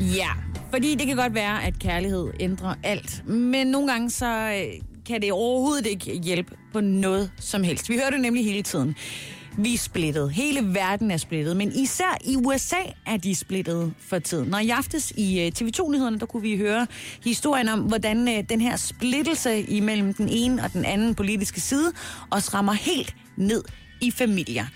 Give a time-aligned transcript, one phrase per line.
[0.00, 0.28] Ja,
[0.70, 3.28] fordi det kan godt være, at kærlighed ændrer alt.
[3.28, 7.88] Men nogle gange så øh, kan det overhovedet ikke hjælpe på noget som helst.
[7.88, 8.96] Vi hører det nemlig hele tiden.
[9.58, 10.30] Vi er splittet.
[10.32, 11.56] Hele verden er splittet.
[11.56, 12.76] Men især i USA
[13.06, 14.48] er de splittet for tiden.
[14.48, 16.86] Når i aftes i øh, TV2-nyhederne, der kunne vi høre
[17.24, 21.92] historien om, hvordan øh, den her splittelse imellem den ene og den anden politiske side
[22.30, 23.64] også rammer helt ned
[24.00, 24.66] i familier.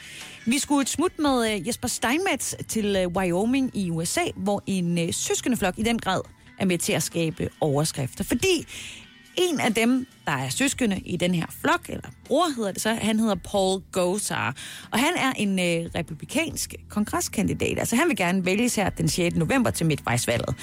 [0.46, 4.98] Vi skulle et smut med øh, Jesper Steinmetz til øh, Wyoming i USA, hvor en
[4.98, 6.20] øh, søskendeflok i den grad
[6.58, 8.24] er med til at skabe overskrifter.
[8.24, 8.66] Fordi
[9.36, 12.94] en af dem, der er søskende i den her flok, eller bror hedder det så,
[12.94, 14.56] han hedder Paul Gosar.
[14.90, 17.78] Og han er en øh, republikansk kongreskandidat.
[17.78, 19.36] Altså han vil gerne vælges her den 6.
[19.36, 20.54] november til midtvejsvalget.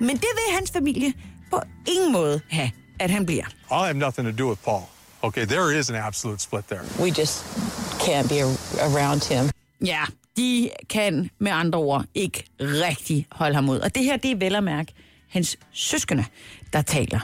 [0.00, 1.12] Men det vil hans familie
[1.50, 3.44] på ingen måde have, at han bliver.
[3.70, 4.97] I have nothing to do with Paul.
[5.22, 6.82] Okay, there is an absolute split there.
[7.00, 7.44] We just
[8.00, 9.50] can't be a- around him.
[9.86, 10.04] Ja,
[10.36, 13.78] de kan med andre ord ikke rigtig holde ham ud.
[13.78, 14.92] Og det her, det er vel at mærke
[15.28, 16.24] hans søskende,
[16.72, 17.20] der taler.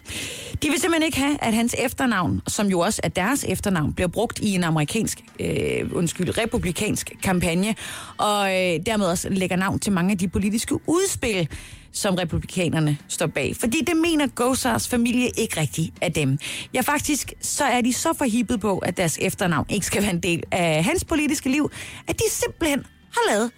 [0.63, 4.09] De vil simpelthen ikke have, at hans efternavn, som jo også er deres efternavn, bliver
[4.09, 7.75] brugt i en amerikansk, øh, undskyld, republikansk kampagne,
[8.17, 11.49] og øh, dermed også lægger navn til mange af de politiske udspil,
[11.93, 13.57] som republikanerne står bag.
[13.57, 16.39] Fordi det mener Gosars familie ikke rigtigt af dem.
[16.75, 20.21] Ja, faktisk så er de så forhippet på, at deres efternavn ikke skal være en
[20.21, 21.71] del af hans politiske liv,
[22.09, 23.51] at de simpelthen har lavet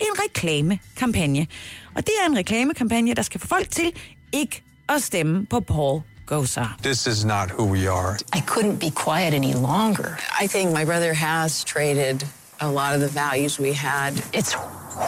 [0.00, 1.46] en reklamekampagne.
[1.94, 3.92] Og det er en reklamekampagne, der skal få folk til
[4.32, 6.76] ikke at stemme på Paul Gosar.
[6.82, 8.18] This is not who we are.
[8.32, 10.18] I couldn't be quiet any longer.
[10.40, 12.26] I think my brother has traded
[12.60, 14.12] a lot of the values we had.
[14.32, 14.52] It's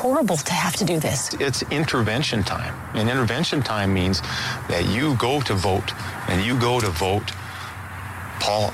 [0.03, 1.33] horrible to have to do this.
[1.41, 2.75] It's intervention time.
[2.95, 4.23] And intervention time means
[4.69, 5.93] that you go to vote
[6.29, 7.33] and you go to vote
[8.41, 8.71] Paul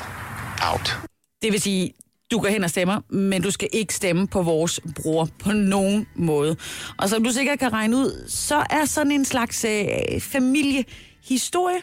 [0.63, 0.97] out.
[1.43, 1.93] Det vil sige,
[2.31, 6.07] du går hen og stemmer, men du skal ikke stemme på vores bror på nogen
[6.15, 6.57] måde.
[6.97, 11.81] Og som du sikkert kan regne ud, så er sådan en slags øh, familiehistorie,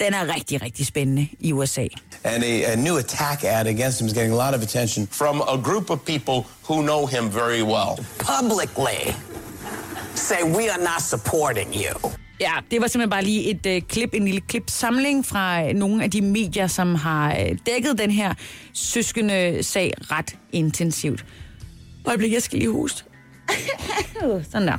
[0.00, 1.86] den er rigtig, rigtig spændende i USA.
[2.24, 5.08] And a, a new attack ad against him is getting a lot of attention.
[5.10, 8.06] from a group of people who know him very well.
[8.18, 9.14] publicly
[10.14, 12.10] say we are not supporting you.
[12.40, 16.04] Ja, det var simpelthen bare lige et øh, klip, en lille klipsamling fra øh, nogle
[16.04, 18.34] af de medier, som har øh, dækket den her
[18.72, 21.24] søskende sag ret intensivt.
[22.04, 23.04] Øjeblik, jeg skal lige hoste.
[24.52, 24.76] Sådan der.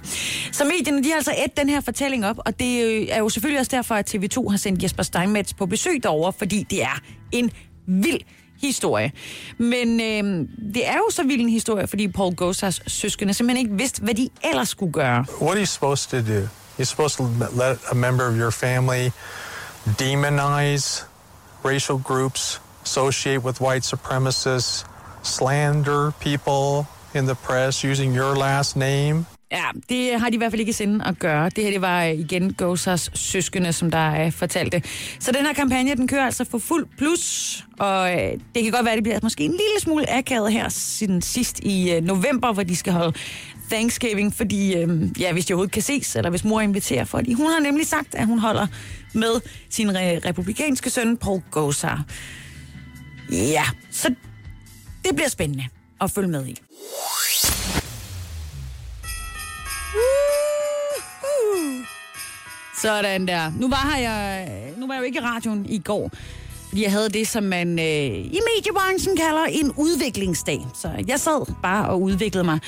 [0.52, 3.30] Så medierne, de har altså et den her fortælling op, og det øh, er jo
[3.30, 7.02] selvfølgelig også derfor, at TV2 har sendt Jesper Steinmetz på besøg derover, fordi det er
[7.32, 7.52] en
[7.88, 8.22] vild
[8.62, 9.12] historie.
[9.58, 13.78] Men øh, det er jo så vild en historie, fordi Paul Gosars søskende simpelthen ikke
[13.78, 15.26] vidste, hvad de ellers skulle gøre.
[15.42, 16.61] What are you supposed to do?
[16.82, 19.14] You're supposed to let a member of your family
[19.86, 21.06] demonize
[21.62, 24.84] racial groups, associate with white supremacists,
[25.22, 29.28] slander people in the press using your last name.
[29.52, 31.50] Ja, det har de i hvert fald ikke i sinde at gøre.
[31.50, 34.84] Det her det var øh, igen Gozers søskende, som der er fortalte.
[35.20, 38.86] Så den her kampagne, den kører altså for fuld plus, og øh, det kan godt
[38.86, 42.64] være, at det bliver måske en lille smule akavet her siden sidst i november, hvor
[42.64, 43.18] de skal holde
[43.72, 44.78] Thanksgiving, fordi
[45.20, 48.16] ja, hvis de overhovedet kan ses, eller hvis mor inviterer, fordi hun har nemlig sagt,
[48.16, 48.68] at hun holder
[49.14, 52.04] med sin re- republikanske søn, Paul Gosar.
[53.32, 54.16] Ja, så
[55.06, 55.66] det bliver spændende
[56.02, 56.58] at følge med i.
[62.82, 63.52] Sådan der.
[63.60, 64.48] Nu var, her jeg,
[64.78, 66.12] nu var jeg jo ikke i radioen i går,
[66.70, 67.86] fordi jeg havde det, som man øh,
[68.18, 70.68] i mediebranchen kalder en udviklingsdag.
[70.74, 72.60] Så jeg sad bare og udviklede mig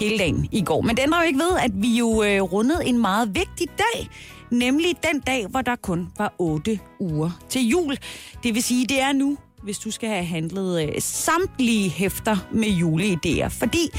[0.00, 0.80] hele dagen i går.
[0.80, 4.08] Men det ændrer jo ikke ved, at vi jo øh, rundede en meget vigtig dag,
[4.50, 7.98] nemlig den dag, hvor der kun var 8 uger til jul.
[8.42, 12.68] Det vil sige, det er nu, hvis du skal have handlet øh, samtlige hæfter med
[12.68, 13.48] juleidéer.
[13.48, 13.90] Fordi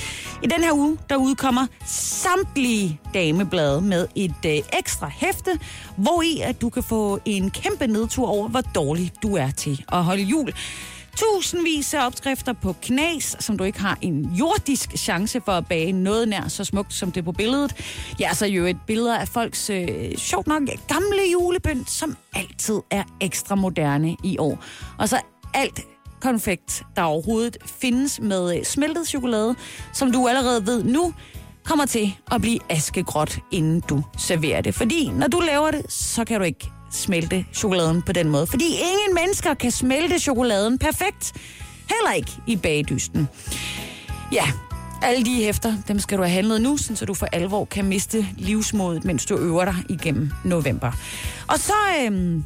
[0.43, 5.59] i den her uge, der udkommer samtlige dameblade med et øh, ekstra hæfte,
[5.97, 9.85] hvor i at du kan få en kæmpe nedtur over, hvor dårlig du er til
[9.91, 10.53] at holde jul.
[11.17, 15.91] Tusindvis af opskrifter på knas, som du ikke har en jordisk chance for at bage
[15.91, 17.75] noget nær så smukt som det på billedet.
[18.19, 23.03] Ja, så jo et billede af folks, øh, sjovt nok, gamle julebønd, som altid er
[23.21, 24.63] ekstra moderne i år.
[24.97, 25.19] Og så
[25.53, 25.81] alt
[26.21, 29.55] konfekt, der overhovedet findes med øh, smeltet chokolade,
[29.93, 31.13] som du allerede ved nu,
[31.63, 34.75] kommer til at blive askegråt, inden du serverer det.
[34.75, 38.47] Fordi når du laver det, så kan du ikke smelte chokoladen på den måde.
[38.47, 41.33] Fordi ingen mennesker kan smelte chokoladen perfekt.
[41.89, 43.27] Heller ikke i bagdysten.
[44.31, 44.51] Ja,
[45.01, 48.27] alle de hæfter, dem skal du have handlet nu, så du for alvor kan miste
[48.37, 50.91] livsmodet, mens du øver dig igennem november.
[51.47, 52.43] Og så, øhm,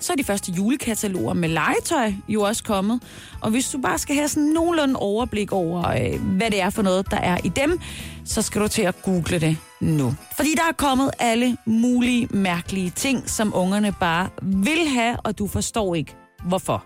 [0.00, 3.02] så er de første julekataloger med legetøj jo også kommet.
[3.40, 6.82] Og hvis du bare skal have sådan nogenlunde overblik over, øh, hvad det er for
[6.82, 7.80] noget, der er i dem,
[8.24, 10.14] så skal du til at google det nu.
[10.36, 15.46] Fordi der er kommet alle mulige mærkelige ting, som ungerne bare vil have, og du
[15.46, 16.84] forstår ikke, hvorfor.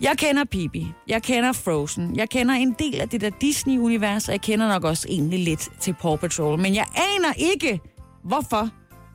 [0.00, 4.32] Jeg kender Pippi, jeg kender Frozen, jeg kender en del af det der Disney-univers, og
[4.32, 6.58] jeg kender nok også egentlig lidt til Paw Patrol.
[6.58, 7.80] Men jeg aner ikke,
[8.24, 8.68] hvorfor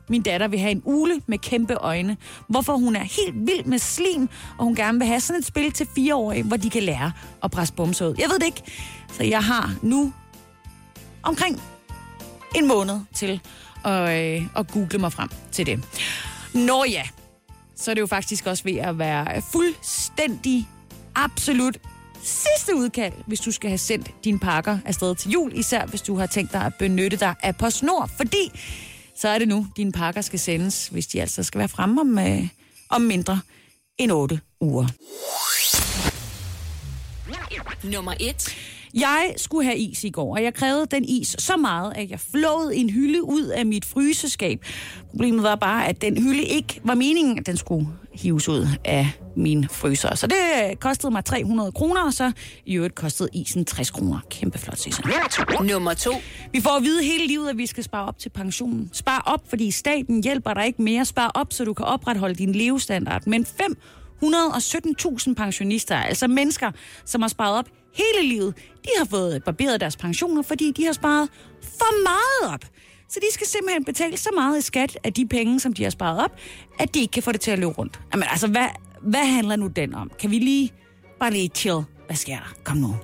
[0.08, 2.16] min datter vil have en ule med kæmpe øjne.
[2.48, 5.72] Hvorfor hun er helt vild med slim, og hun gerne vil have sådan et spil
[5.72, 7.12] til fireårige, hvor de kan lære
[7.44, 8.14] at presse bumser ud.
[8.18, 8.62] Jeg ved det ikke.
[9.12, 10.12] Så jeg har nu
[11.22, 11.62] omkring
[12.54, 13.40] en måned til
[13.84, 15.84] at, øh, at google mig frem til det.
[16.54, 17.02] Nå ja,
[17.76, 20.68] så er det jo faktisk også ved at være fuldstændig,
[21.14, 21.78] absolut
[22.22, 26.16] sidste udkald, hvis du skal have sendt dine pakker afsted til jul, især hvis du
[26.16, 28.60] har tænkt dig at benytte dig af PostNord, fordi
[29.16, 32.18] så er det nu, dine pakker skal sendes, hvis de altså skal være fremme om,
[32.18, 32.48] øh,
[32.90, 33.40] om mindre
[33.98, 34.86] end 8 uger.
[37.82, 38.56] Nummer et.
[38.94, 42.20] Jeg skulle have is i går, og jeg krævede den is så meget, at jeg
[42.20, 44.64] flåede en hylde ud af mit fryseskab.
[45.10, 47.86] Problemet var bare, at den hylde ikke var meningen, at den skulle
[48.16, 50.14] hives ud af min fryser.
[50.14, 50.36] Så det
[50.70, 52.32] øh, kostede mig 300 kroner, og så
[52.66, 54.18] i øvrigt kostede isen 60 kroner.
[54.30, 55.02] Kæmpe flot, Sisse.
[55.64, 56.10] Nummer to.
[56.52, 58.90] Vi får at vide hele livet, at vi skal spare op til pensionen.
[58.92, 61.04] Spar op, fordi staten hjælper dig ikke mere.
[61.04, 63.26] Spar op, så du kan opretholde din levestandard.
[63.26, 63.46] Men
[64.22, 66.70] 517.000 pensionister, altså mennesker,
[67.04, 68.54] som har sparet op hele livet,
[68.84, 71.28] de har fået barberet deres pensioner, fordi de har sparet
[71.62, 72.60] for meget op.
[73.08, 75.90] Så de skal simpelthen betale så meget i skat af de penge, som de har
[75.90, 76.30] sparet op,
[76.78, 78.00] at de ikke kan få det til at løbe rundt.
[78.12, 78.66] Jamen altså, hvad,
[79.02, 80.10] hvad handler nu den om?
[80.20, 80.72] Kan vi lige,
[81.20, 81.80] bare lige chill?
[82.06, 82.54] Hvad sker der?
[82.64, 82.96] Kom nu.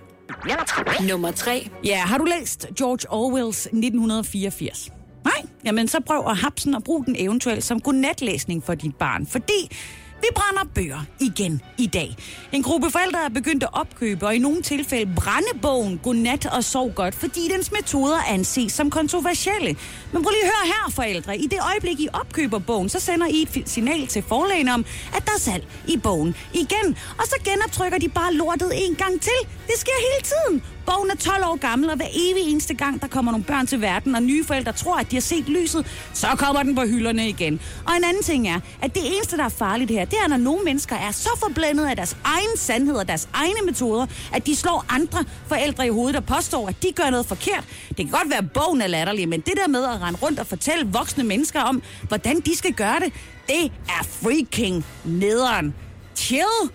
[1.08, 1.68] Nummer tre.
[1.84, 4.90] Ja, har du læst George Orwells 1984?
[5.24, 5.32] Nej?
[5.64, 9.76] Jamen, så prøv at hapsen og brug den eventuelt som godnatlæsning for dit barn, fordi
[10.22, 12.16] vi brænder bøger igen i dag.
[12.52, 16.64] En gruppe forældre er begyndt at opkøbe og i nogle tilfælde brænde bogen Godnat og
[16.64, 19.76] sov godt, fordi dens metoder anses som kontroversielle.
[20.12, 21.38] Men prøv lige at høre her, forældre.
[21.38, 24.84] I det øjeblik, I opkøber bogen, så sender I et signal til forlagene om,
[25.16, 26.96] at der er salg i bogen igen.
[27.18, 29.40] Og så genoptrykker de bare lortet en gang til.
[29.66, 30.62] Det sker hele tiden.
[30.86, 33.80] Bogen er 12 år gammel, og hver evig eneste gang, der kommer nogle børn til
[33.80, 37.28] verden, og nye forældre tror, at de har set lyset, så kommer den på hylderne
[37.28, 37.60] igen.
[37.86, 40.36] Og en anden ting er, at det eneste, der er farligt her, det er, når
[40.36, 44.56] nogle mennesker er så forblændet af deres egen sandhed og deres egne metoder, at de
[44.56, 47.64] slår andre forældre i hovedet og påstår, at de gør noget forkert.
[47.88, 50.38] Det kan godt være, at bogen er latterlig, men det der med at rende rundt
[50.38, 53.12] og fortælle voksne mennesker om, hvordan de skal gøre det,
[53.46, 55.74] det er freaking nederen.
[56.16, 56.70] Chill!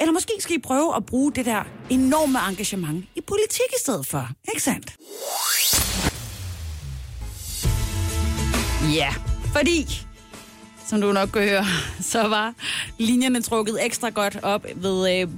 [0.00, 4.06] Eller måske skal I prøve at bruge det der enorme engagement i politik i stedet
[4.06, 4.28] for.
[4.48, 4.96] Ikke sandt?
[8.94, 9.14] Ja,
[9.52, 10.06] fordi,
[10.90, 11.64] som du nok kan høre,
[12.00, 12.54] så var
[12.98, 15.28] linjerne trukket ekstra godt op ved øh,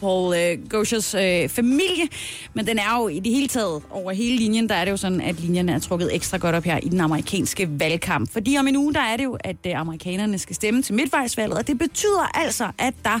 [0.00, 2.08] Paul øh, Gauchers øh, familie.
[2.54, 4.96] Men den er jo i det hele taget over hele linjen, der er det jo
[4.96, 8.32] sådan, at linjerne er trukket ekstra godt op her i den amerikanske valgkamp.
[8.32, 11.58] Fordi om en uge, der er det jo, at øh, amerikanerne skal stemme til midtvejsvalget,
[11.58, 13.20] og det betyder altså, at der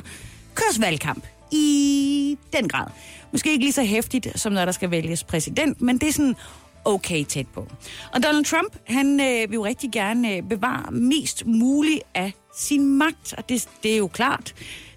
[0.54, 2.86] køres valgkamp i den grad.
[3.32, 6.36] Måske ikke lige så hæftigt, som når der skal vælges præsident, men det er sådan
[6.84, 7.68] okay tæt på.
[8.12, 12.98] Og Donald Trump, han øh, vil jo rigtig gerne øh, bevare mest muligt af sin
[12.98, 14.54] magt, og det, det er jo klart.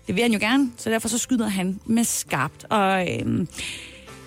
[0.08, 2.66] Det vil han jo gerne, så derfor så skyder han med skarpt.
[2.70, 3.48] Og øh,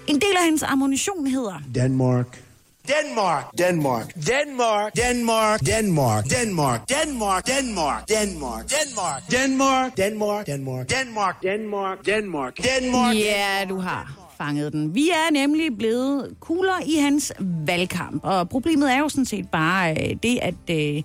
[0.06, 1.62] en del af hans ammunition hedder...
[1.75, 2.42] Denmark.
[2.88, 12.06] Denmark, Denmark, Denmark, Denmark, Denmark, Denmark, Denmark, Denmark, Denmark, Denmark, Denmark, Denmark, Denmark, Denmark, Denmark,
[12.06, 13.14] Denmark, Denmark.
[13.14, 14.94] Ja, du har fanget den.
[14.94, 19.90] Vi er nemlig blevet kugler i hans valgkamp, og problemet er jo sådan set bare
[19.90, 21.02] øh, det, at øh,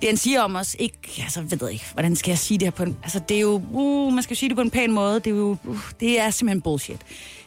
[0.00, 2.66] det han siger om os, ikke, altså ved jeg ikke, hvordan skal jeg sige det
[2.66, 4.70] her på en, altså det er jo, uh, man skal jo sige det på en
[4.70, 7.00] pæn måde, det er jo, uh, det er simpelthen bullshit.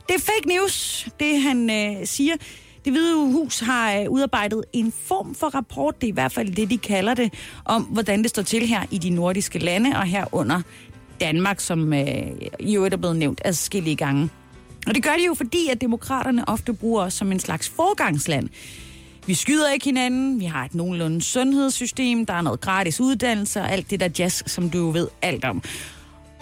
[0.08, 2.34] Det er fake news, det han øh, siger.
[2.86, 6.56] Det Hvide Hus har øh, udarbejdet en form for rapport, det er i hvert fald
[6.56, 7.34] det, de kalder det,
[7.66, 10.62] om hvordan det står til her i de nordiske lande, og herunder
[11.20, 14.30] Danmark, som øh, i øvrigt er blevet nævnt adskillige gange.
[14.88, 18.50] Og det gør de jo, fordi at demokraterne ofte bruger os som en slags forgangsland.
[19.26, 23.72] Vi skyder ikke hinanden, vi har et nogenlunde sundhedssystem, der er noget gratis uddannelse og
[23.72, 25.64] alt det der jazz, som du jo ved alt om.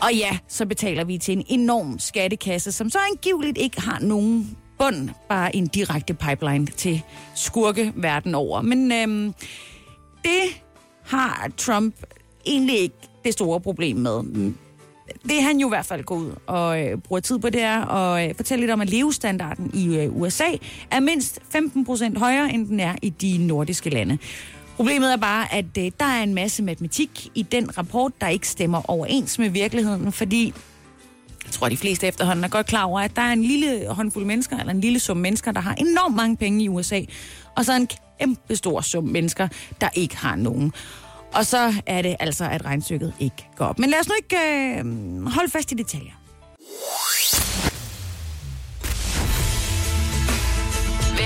[0.01, 4.57] Og ja, så betaler vi til en enorm skattekasse, som så angiveligt ikke har nogen
[4.79, 7.01] bund bare en direkte pipeline til
[7.35, 8.61] skurke verden over.
[8.61, 9.33] Men øhm,
[10.23, 10.61] det
[11.05, 11.95] har Trump
[12.45, 14.53] egentlig ikke det store problem med.
[15.23, 17.85] Det han jo i hvert fald går ud og øh, bruger tid på, det er
[17.85, 20.47] at øh, fortælle lidt om, at levestandarden i øh, USA
[20.91, 24.17] er mindst 15 procent højere, end den er i de nordiske lande.
[24.75, 28.47] Problemet er bare, at øh, der er en masse matematik i den rapport, der ikke
[28.47, 30.53] stemmer overens med virkeligheden, fordi
[31.45, 34.25] jeg tror, de fleste efterhånden er godt klar over, at der er en lille håndfuld
[34.25, 37.01] mennesker, eller en lille sum mennesker, der har enormt mange penge i USA,
[37.55, 37.89] og så en
[38.19, 39.47] kæmpe stor sum mennesker,
[39.81, 40.73] der ikke har nogen.
[41.33, 43.79] Og så er det altså, at regnstykket ikke går op.
[43.79, 44.37] Men lad os nu ikke
[44.79, 46.11] øh, holde fast i detaljer.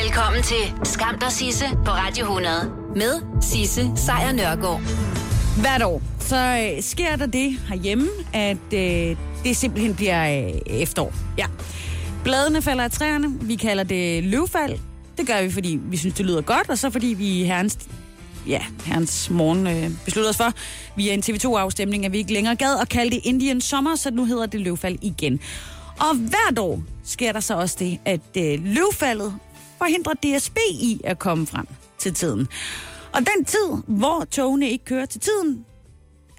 [0.04, 4.82] Velkommen til Skam der Sisse på Radio 100 med Sisse Sejr Nørgaard.
[5.62, 11.14] Hvert år, så øh, sker der det herhjemme, at øh, det simpelthen bliver øh, efterår.
[11.38, 11.46] Ja.
[12.24, 13.28] Bladene falder af træerne.
[13.42, 14.80] Vi kalder det løvfald.
[15.18, 17.78] Det gør vi, fordi vi synes, det lyder godt, og så fordi vi i herrens,
[18.48, 20.54] ja, herrens morgen øh, besluttede os for,
[20.96, 24.26] via en TV2-afstemning, at vi ikke længere gad at kalde det Indian Sommer, så nu
[24.26, 25.40] hedder det løvfald igen.
[26.00, 29.36] Og hvert år sker der så også det, at øh, løvfaldet
[29.78, 32.48] forhindrer DSB i at komme frem til tiden.
[33.14, 35.66] Og den tid, hvor togene ikke kører til tiden,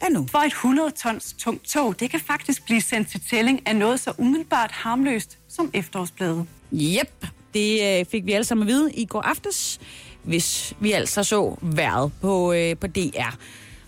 [0.00, 0.26] er nu.
[0.30, 4.00] For et 100 tons tungt tog, det kan faktisk blive sendt til tælling af noget
[4.00, 6.46] så umiddelbart harmløst som efterårsblade.
[6.72, 9.80] Yep, det øh, fik vi alle sammen at vide i går aftes,
[10.24, 13.36] hvis vi altså så vejret på, øh, på DR.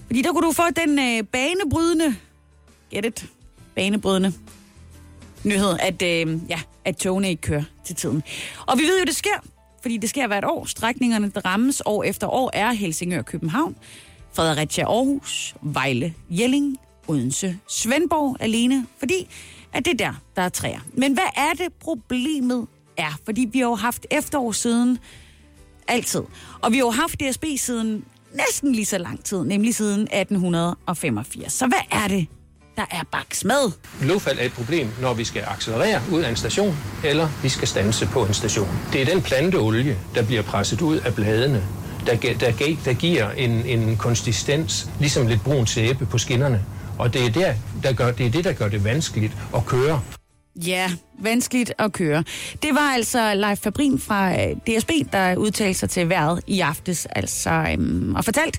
[0.06, 2.16] Fordi der kunne du få den øh, banebrydende,
[2.90, 3.26] get it,
[3.74, 4.32] banebrydende
[5.44, 8.22] nyhed, at, øh, ja, at togene ikke kører til tiden.
[8.66, 9.44] Og vi ved jo, det sker,
[9.82, 10.64] fordi det sker hvert år.
[10.64, 13.76] Strækningerne, der rammes år efter år, er Helsingør, København,
[14.32, 16.76] Fredericia, Aarhus, Vejle, Jelling,
[17.08, 19.28] Odense, Svendborg alene, fordi
[19.72, 20.80] at det er der, der er træer.
[20.94, 22.66] Men hvad er det problemet
[22.96, 23.18] er?
[23.24, 24.98] Fordi vi har jo haft efterår siden
[25.88, 26.22] altid.
[26.60, 31.52] Og vi har jo haft DSB siden næsten lige så lang tid, nemlig siden 1885.
[31.52, 32.26] Så hvad er det,
[32.76, 33.72] der er baks med?
[34.02, 37.68] Løvfald er et problem, når vi skal accelerere ud af en station, eller vi skal
[37.68, 38.68] stanse på en station.
[38.92, 41.62] Det er den planteolie, der bliver presset ud af bladene,
[42.06, 42.52] der, der,
[42.84, 46.64] der giver en, en konsistens, ligesom lidt brun sæbe på skinnerne.
[46.98, 50.00] Og det er, der, der gør, det er det, der gør det vanskeligt at køre.
[50.64, 52.24] Ja, vanskeligt at køre.
[52.62, 57.06] Det var altså Leif Fabrin fra øh, DSB, der udtalte sig til vejret i aftes,
[57.06, 58.58] altså, øhm, og fortalt,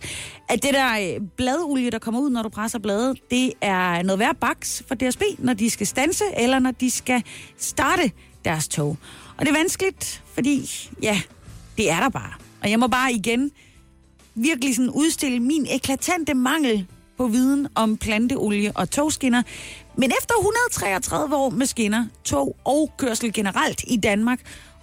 [0.50, 4.20] at det der øh, bladolie, der kommer ud, når du presser bladet, det er noget
[4.20, 7.24] værd baks for DSB, når de skal stanse, eller når de skal
[7.58, 8.12] starte
[8.46, 8.98] deres tog.
[9.38, 11.22] Og det er vanskeligt, fordi, ja,
[11.78, 12.34] det er der bare.
[12.64, 13.52] Og jeg må bare igen
[14.36, 16.86] virkelig sådan udstille min eklatante mangel
[17.18, 19.44] på viden om planteolie og togskinner.
[19.98, 24.40] Men efter 133 år med skinner, tog og kørsel generelt i Danmark,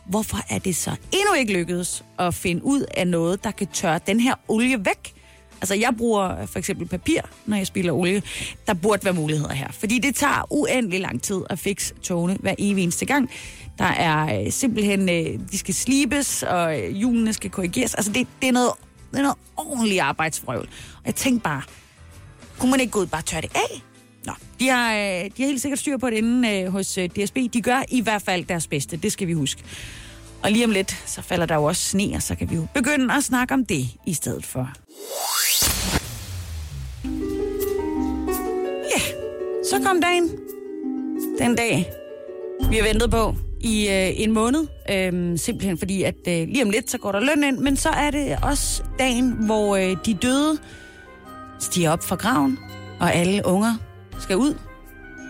[0.06, 4.00] hvorfor er det så endnu ikke lykkedes at finde ud af noget, der kan tørre
[4.06, 5.14] den her olie væk?
[5.61, 8.23] Altså, jeg bruger for eksempel papir, når jeg spiller olie.
[8.66, 9.73] Der burde være muligheder her.
[9.73, 13.30] Fordi det tager uendelig lang tid at fikse togene hver evig eneste gang.
[13.78, 17.94] Der er øh, simpelthen, øh, de skal slibes, og øh, hjulene skal korrigeres.
[17.94, 18.71] Altså, det, det, er noget,
[19.11, 20.68] det er noget ordentligt arbejdsvrøvl.
[20.97, 21.62] Og jeg tænkte bare,
[22.59, 23.83] kunne man ikke gå ud og bare tørre det af?
[24.26, 27.09] Nå, de har, øh, de har helt sikkert styr på det inde øh, hos øh,
[27.09, 27.37] DSB.
[27.52, 29.62] De gør i hvert fald deres bedste, det skal vi huske.
[30.43, 32.66] Og lige om lidt, så falder der jo også sne, og så kan vi jo
[32.75, 34.71] begynde at snakke om det i stedet for.
[38.95, 39.00] Ja,
[39.71, 40.31] så kom dagen.
[41.38, 41.90] Den dag,
[42.71, 44.66] vi har ventet på i øh, en måned.
[44.90, 47.59] Øhm, simpelthen fordi, at øh, lige om lidt, så går der løn ind.
[47.59, 50.59] Men så er det også dagen, hvor øh, de døde
[51.61, 52.59] stiger op fra graven,
[53.00, 53.75] og alle unger
[54.21, 54.59] skal ud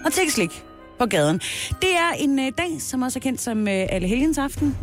[0.04, 0.64] og tække slik
[0.98, 1.40] på gaden.
[1.82, 4.76] Det er en øh, dag, som også er kendt som øh, Alle aften.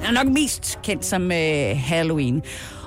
[0.00, 2.42] Er nok mest kendt som øh, Halloween.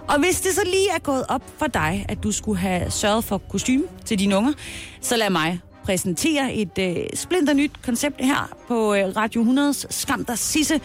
[0.08, 3.24] Og hvis det så lige er gået op for dig, at du skulle have sørget
[3.24, 4.54] for kostume til dine unger,
[5.02, 10.26] så lad mig præsentere et øh, splinter nyt koncept her på øh, Radio 100's Skam
[10.26, 10.82] der Sisse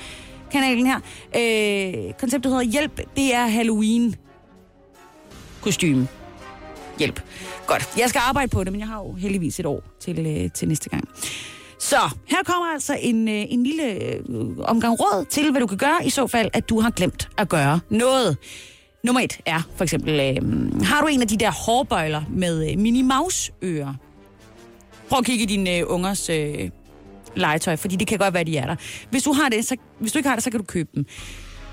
[0.52, 1.00] kanalen her.
[1.36, 4.14] Øh, konceptet hedder Hjælp, det er Halloween
[5.60, 6.08] kostume.
[6.98, 7.22] Hjælp.
[7.66, 7.88] Godt.
[7.98, 10.68] Jeg skal arbejde på det, men jeg har jo heldigvis et år til, øh, til
[10.68, 11.08] næste gang.
[11.78, 14.20] Så her kommer altså en, øh, en lille øh,
[14.58, 17.48] omgang råd til, hvad du kan gøre i så fald, at du har glemt at
[17.48, 18.36] gøre noget.
[19.04, 22.78] Nummer et er for eksempel, øh, har du en af de der hårbøjler med øh,
[22.78, 23.94] mini mouse ører?
[25.08, 26.70] Prøv at kigge i dine øh, ungers øh,
[27.36, 28.76] legetøj, fordi det kan godt være, de er der.
[29.10, 31.06] Hvis du, har det, så, hvis du ikke har det, så kan du købe dem.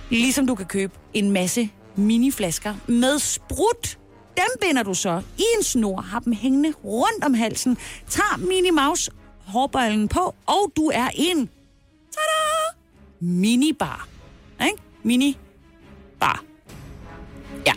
[0.09, 3.97] Ligesom du kan købe en masse miniflasker med sprut.
[4.37, 7.77] Dem binder du så i en snor, har dem hængende rundt om halsen,
[8.09, 9.11] tager Minnie Mouse
[9.45, 11.49] hårbøjlen på, og du er en
[12.11, 12.77] tada,
[13.19, 14.07] minibar.
[14.65, 14.77] Ikke?
[15.03, 16.43] Minibar.
[17.65, 17.73] Ja.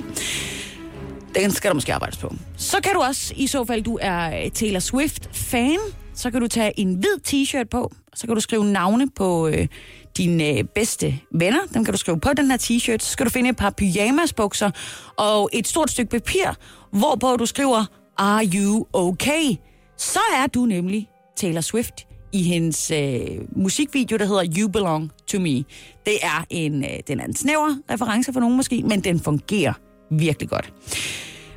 [1.35, 2.35] Den skal der måske arbejdes på.
[2.57, 5.79] Så kan du også, i så fald du er Taylor Swift-fan,
[6.15, 9.67] så kan du tage en hvid t-shirt på, så kan du skrive navne på øh,
[10.17, 11.61] dine bedste venner.
[11.75, 12.99] Dem kan du skrive på den her t-shirt.
[12.99, 14.71] Så skal du finde et par pyjamasbukser
[15.17, 16.57] og et stort stykke papir,
[16.93, 17.85] hvorpå du skriver,
[18.19, 19.57] Are you okay?
[19.97, 23.21] Så er du nemlig Taylor Swift i hendes øh,
[23.57, 25.65] musikvideo, der hedder You Belong to Me.
[26.07, 29.73] Det er en, øh, den er en snæver reference for nogen måske, men den fungerer
[30.11, 30.73] virkelig godt.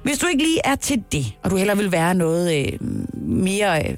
[0.04, 2.80] Hvis du ikke lige er til det, og du heller vil være noget øh,
[3.16, 3.96] mere øh,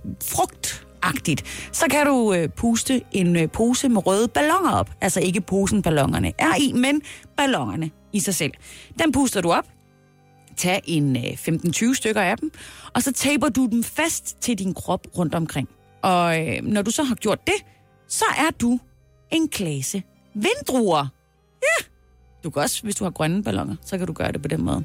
[1.03, 4.91] agtigt så kan du øh, puste en øh, pose med røde ballonger op.
[5.01, 7.01] Altså ikke posen ballongerne er i, men
[7.37, 8.51] ballongerne i sig selv.
[8.99, 9.65] Den puster du op,
[10.57, 12.51] tag en øh, 15-20 stykker af dem,
[12.93, 15.69] og så taber du dem fast til din krop rundt omkring.
[16.01, 17.65] Og øh, når du så har gjort det,
[18.07, 18.79] så er du
[19.31, 20.03] en klasse
[20.33, 21.07] vindruer.
[21.61, 21.85] Ja,
[22.43, 24.61] du kan også, hvis du har grønne ballonger, så kan du gøre det på den
[24.61, 24.83] måde.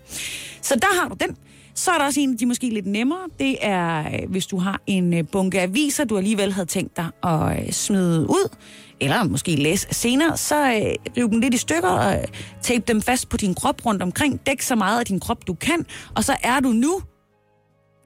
[0.63, 1.37] Så der har du den.
[1.77, 3.19] Så er der også en af de måske lidt nemmere.
[3.39, 7.11] Det er, øh, hvis du har en øh, bunke aviser, du alligevel havde tænkt dig
[7.23, 8.57] at øh, smide ud,
[9.01, 12.25] eller måske læse senere, så øh, riv dem lidt i stykker og
[12.63, 14.47] tape dem fast på din krop rundt omkring.
[14.47, 17.01] Dæk så meget af din krop, du kan, og så er du nu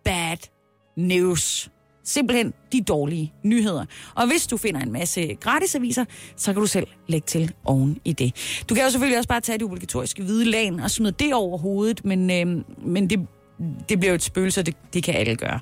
[0.04, 0.36] bad
[0.96, 1.70] news.
[2.04, 3.84] Simpelthen de dårlige nyheder.
[4.14, 6.04] Og hvis du finder en masse gratisaviser,
[6.36, 8.62] så kan du selv lægge til oven i det.
[8.68, 11.58] Du kan jo selvfølgelig også bare tage det obligatoriske hvide lagen og smide det over
[11.58, 13.26] hovedet, men, øh, men det,
[13.88, 15.60] det bliver jo et spøgelse, og det, det kan alle gøre.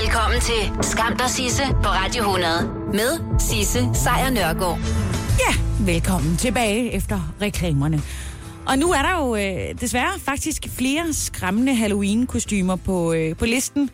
[0.00, 4.78] Velkommen til Skam der Sisse på Radio 100 med Sisse Sejr Nørgaard.
[5.40, 8.02] Ja, velkommen tilbage efter reklamerne.
[8.66, 13.90] Og nu er der jo øh, desværre faktisk flere skræmmende Halloween-kostymer på, øh, på listen.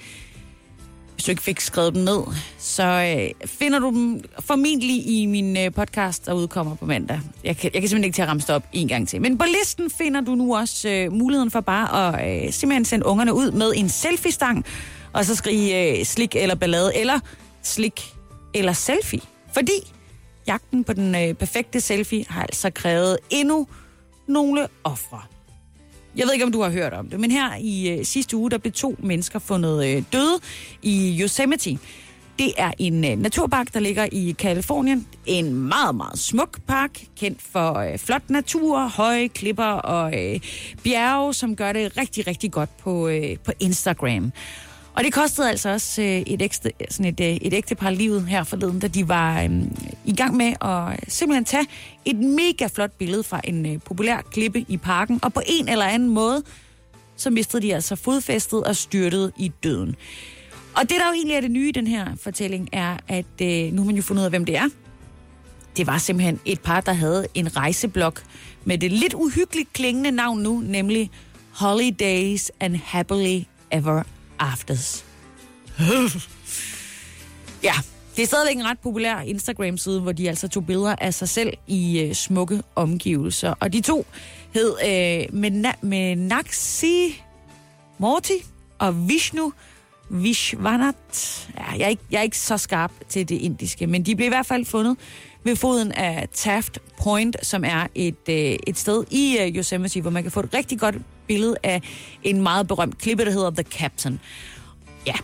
[1.21, 2.23] Hvis du ikke fik skrevet dem ned,
[2.59, 7.21] så øh, finder du dem formentlig i min øh, podcast, der udkommer på mandag.
[7.45, 9.21] Jeg kan, jeg kan simpelthen ikke til at ramse op en gang til.
[9.21, 13.07] Men på listen finder du nu også øh, muligheden for bare at øh, simpelthen sende
[13.07, 14.65] ungerne ud med en selfie-stang,
[15.13, 17.21] og så skrige øh, slik eller ballade, eller
[17.63, 18.15] slik
[18.55, 19.21] eller selfie.
[19.55, 19.93] Fordi
[20.47, 23.67] jagten på den øh, perfekte selfie har altså krævet endnu
[24.29, 25.21] nogle ofre.
[26.17, 28.51] Jeg ved ikke, om du har hørt om det, men her i øh, sidste uge,
[28.51, 30.41] der blev to mennesker fundet øh, døde
[30.83, 31.79] i Yosemite.
[32.39, 35.07] Det er en øh, naturpark, der ligger i Kalifornien.
[35.27, 40.41] En meget, meget smuk park, kendt for øh, flot natur, høje klipper og øh,
[40.85, 44.33] bjerge, som gør det rigtig, rigtig godt på, øh, på Instagram.
[44.95, 48.27] Og det kostede altså også øh, et, ekstra, sådan et, øh, et ægte par livet
[48.27, 49.51] her forleden, da de var øh,
[50.05, 51.67] i gang med at øh, simpelthen tage
[52.05, 55.85] et mega flot billede fra en øh, populær klippe i parken, og på en eller
[55.85, 56.43] anden måde,
[57.17, 59.97] så mistede de altså fodfæstet og styrtede i døden.
[60.77, 63.73] Og det, der jo egentlig er det nye i den her fortælling, er, at øh,
[63.73, 64.69] nu har man jo fundet ud af, hvem det er.
[65.77, 68.13] Det var simpelthen et par, der havde en rejseblog
[68.65, 71.11] med det lidt uhyggeligt klingende navn nu, nemlig
[71.51, 74.03] Holidays and Happily Ever
[74.41, 75.05] Afters.
[77.69, 77.73] ja,
[78.17, 81.53] det er stadigvæk en ret populær Instagram-side, hvor de altså tog billeder af sig selv
[81.67, 83.55] i øh, smukke omgivelser.
[83.61, 84.07] Og de to
[84.55, 87.23] hed øh, Mena- Menaxi
[87.99, 88.33] Morty
[88.79, 89.53] og Vishnu
[90.11, 91.49] Vishwanat.
[91.59, 94.27] Ja, jeg, er ikke, jeg er ikke så skarp til det indiske, men de blev
[94.27, 94.97] i hvert fald fundet
[95.45, 100.11] ved foden af Taft Point, som er et, øh, et sted i øh, Yosemite, hvor
[100.11, 101.83] man kan få et rigtig godt billede af
[102.23, 104.21] en meget berømt klippe, der hedder The Captain.
[105.07, 105.15] Ja.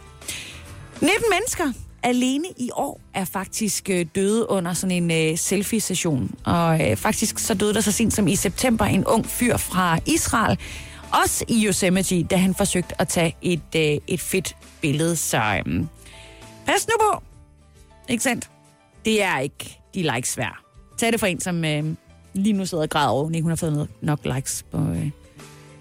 [1.00, 6.30] 19 mennesker alene i år er faktisk øh, døde under sådan en øh, selfie-session.
[6.44, 9.98] Og øh, faktisk så døde der så sent som i september en ung fyr fra
[10.06, 10.58] Israel,
[11.22, 15.16] også i Yosemite, da han forsøgte at tage et, øh, et fedt billede.
[15.16, 15.84] Så øh,
[16.66, 17.22] pas nu på.
[18.08, 18.50] Ikke sandt?
[19.04, 20.56] Det er ikke de likes værd.
[20.98, 21.84] Tag det for en, som øh,
[22.34, 25.10] lige nu sidder og græder over, hun har fået nok likes på, øh,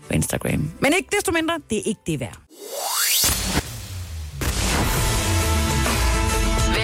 [0.07, 0.71] på Instagram.
[0.79, 2.37] Men ikke desto mindre, det er ikke det værd.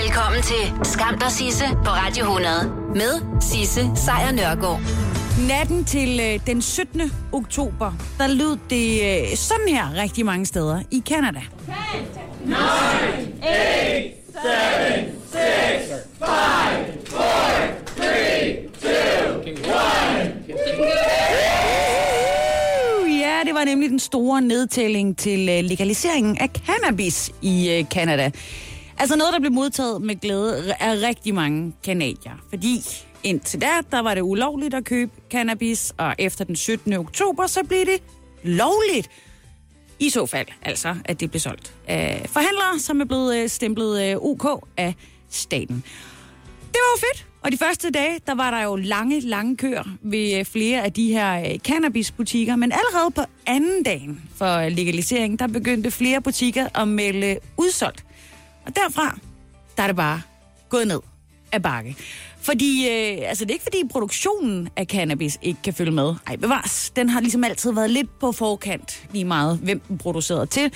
[0.01, 2.53] Velkommen til Skam der Sisse på Radio 100
[2.95, 4.79] med Sisse Sejr Nørgaard.
[5.47, 7.01] Natten til øh, den 17.
[7.31, 11.39] oktober, der lød det øh, sådan her rigtig mange steder i Kanada.
[11.39, 11.71] 10,
[12.45, 14.39] 9, 8, 7,
[15.31, 16.27] 6, 5,
[17.05, 17.15] 4,
[17.95, 18.87] 3, 2,
[19.47, 19.51] 1.
[23.19, 28.31] Ja, det var nemlig den store nedtælling til øh, legaliseringen af cannabis i øh, Kanada.
[28.99, 32.31] Altså noget, der blev modtaget med glæde af rigtig mange kanadier.
[32.49, 32.81] Fordi
[33.23, 36.93] indtil da, der var det ulovligt at købe cannabis, og efter den 17.
[36.93, 37.97] oktober, så blev det
[38.43, 39.09] lovligt
[40.01, 44.03] i så fald, altså, at det blev solgt af forhandlere, som er blevet øh, stemplet
[44.03, 44.95] øh, OK af
[45.29, 45.83] staten.
[46.71, 47.27] Det var jo fedt.
[47.41, 50.93] Og de første dage, der var der jo lange, lange køer ved øh, flere af
[50.93, 52.55] de her cannabisbutikker.
[52.55, 58.05] Men allerede på anden dagen for legalisering, der begyndte flere butikker at melde udsolgt.
[58.65, 59.17] Og derfra,
[59.77, 60.21] der er det bare
[60.69, 60.99] gået ned
[61.51, 61.95] af bakke.
[62.41, 66.13] Fordi, øh, altså det er ikke fordi produktionen af cannabis ikke kan følge med.
[66.27, 66.91] Ej, bevares.
[66.95, 70.71] Den har ligesom altid været lidt på forkant, lige meget hvem den producerer til.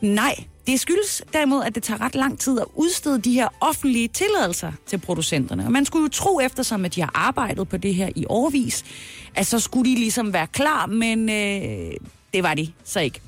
[0.00, 0.34] Nej,
[0.66, 4.72] det skyldes derimod, at det tager ret lang tid at udstede de her offentlige tilladelser
[4.86, 5.64] til producenterne.
[5.64, 8.84] Og man skulle jo tro eftersom, at de har arbejdet på det her i årvis,
[9.34, 11.92] at så skulle de ligesom være klar, men øh,
[12.34, 13.20] det var de så ikke.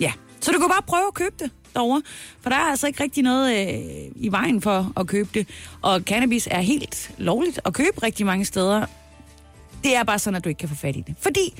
[0.00, 2.02] Ja, så du kan bare prøve at købe det derovre,
[2.40, 5.48] for der er altså ikke rigtig noget øh, i vejen for at købe det.
[5.82, 8.86] Og cannabis er helt lovligt at købe rigtig mange steder.
[9.84, 11.14] Det er bare sådan, at du ikke kan få fat i det.
[11.20, 11.54] Fordi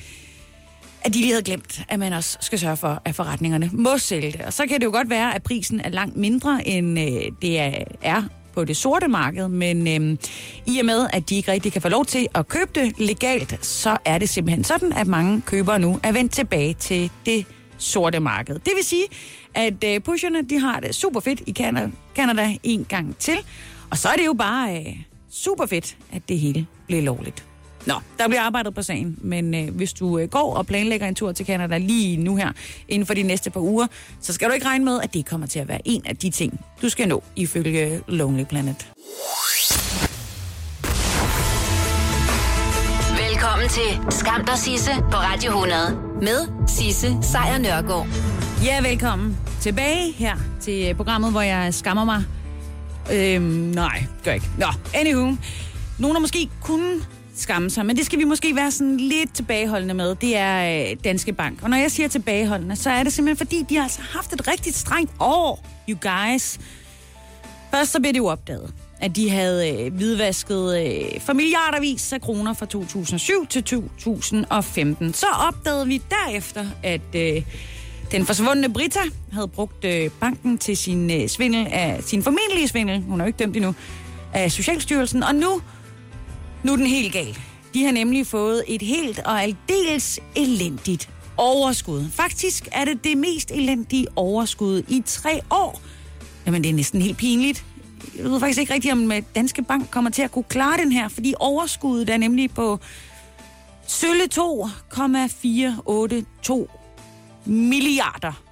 [1.01, 4.31] at de lige havde glemt, at man også skal sørge for, at forretningerne må sælge
[4.31, 4.41] det.
[4.41, 7.59] Og så kan det jo godt være, at prisen er langt mindre, end øh, det
[8.01, 10.17] er, på det sorte marked, men øh,
[10.65, 13.65] i og med, at de ikke rigtig kan få lov til at købe det legalt,
[13.65, 17.45] så er det simpelthen sådan, at mange købere nu er vendt tilbage til det
[17.77, 18.55] sorte marked.
[18.55, 19.05] Det vil sige,
[19.53, 23.37] at øh, pusherne de har det super fedt i Canada, Canada en gang til,
[23.89, 24.95] og så er det jo bare øh,
[25.29, 27.43] super fedt, at det hele bliver lovligt.
[27.85, 31.15] Nå, der bliver arbejdet på sagen, men øh, hvis du øh, går og planlægger en
[31.15, 32.51] tur til Canada lige nu her,
[32.87, 33.87] inden for de næste par uger,
[34.21, 36.29] så skal du ikke regne med, at det kommer til at være en af de
[36.29, 38.87] ting, du skal nå, ifølge Lonely Planet.
[43.57, 45.79] Velkommen til Skam der Sisse på Radio 100
[46.21, 48.07] med Sisse Sejr Nørgaard.
[48.63, 52.23] Ja, velkommen tilbage her til programmet, hvor jeg skammer mig.
[53.13, 54.49] Øhm, nej, gør ikke.
[54.57, 55.35] Nå, anywho.
[55.99, 57.01] Nogen, der måske kunne
[57.35, 60.15] skamme sig, men det skal vi måske være sådan lidt tilbageholdende med.
[60.15, 61.59] Det er øh, Danske Bank.
[61.63, 64.47] Og når jeg siger tilbageholdende, så er det simpelthen fordi, de har altså haft et
[64.47, 66.59] rigtig strengt år, you guys.
[67.71, 72.21] Først så blev det jo opdaget, at de havde øh, hvidvasket øh, for milliardervis af
[72.21, 75.13] kroner fra 2007 til 2015.
[75.13, 77.41] Så opdagede vi derefter, at øh,
[78.11, 78.99] den forsvundne Brita
[79.31, 83.27] havde brugt øh, banken til sin øh, svindel af sin formindelige svindel, hun er jo
[83.27, 83.75] ikke dømt endnu,
[84.33, 85.61] af Socialstyrelsen, og nu,
[86.63, 87.37] nu er den helt gal.
[87.73, 92.05] De har nemlig fået et helt og aldeles elendigt overskud.
[92.11, 95.81] Faktisk er det det mest elendige overskud i tre år.
[96.45, 97.65] Jamen, det er næsten helt pinligt.
[98.17, 100.91] Jeg ved faktisk ikke rigtigt, om øh, Danske Bank kommer til at kunne klare den
[100.91, 102.79] her, fordi overskuddet er nemlig på
[103.87, 106.69] sølle 2,482
[107.45, 108.43] milliarder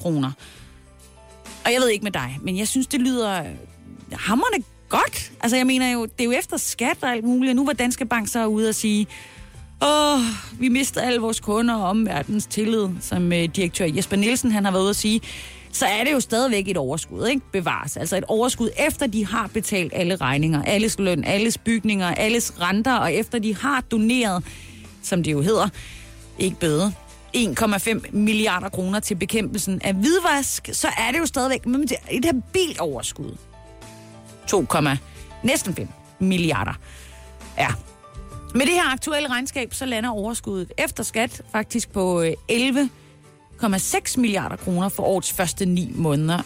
[0.00, 0.32] kroner.
[1.64, 3.46] Og jeg ved ikke med dig, men jeg synes, det lyder øh,
[4.12, 5.32] hammerne godt.
[5.40, 7.72] Altså, jeg mener jo, det er jo efter skat og alt muligt, og nu var
[7.72, 9.06] Danske Bank så ude og sige,
[9.82, 10.20] åh,
[10.58, 14.72] vi mister alle vores kunder og omverdens tillid, som øh, direktør Jesper Nielsen, han har
[14.72, 15.20] været ude at sige,
[15.76, 17.42] så er det jo stadigvæk et overskud, ikke?
[17.52, 17.96] Bevares.
[17.96, 22.94] Altså et overskud, efter de har betalt alle regninger, alles løn, alles bygninger, alles renter,
[22.94, 24.44] og efter de har doneret,
[25.02, 25.68] som det jo hedder,
[26.38, 26.92] ikke bøde,
[27.36, 31.66] 1,5 milliarder kroner til bekæmpelsen af hvidvask, så er det jo stadigvæk
[32.10, 33.36] et habilt overskud.
[34.46, 34.66] 2,
[35.42, 36.74] næsten 5 milliarder.
[37.58, 37.68] Ja.
[38.54, 42.90] Med det her aktuelle regnskab, så lander overskuddet efter skat faktisk på øh, 11
[43.62, 46.42] 1,6 milliarder kroner for årets første ni måneder.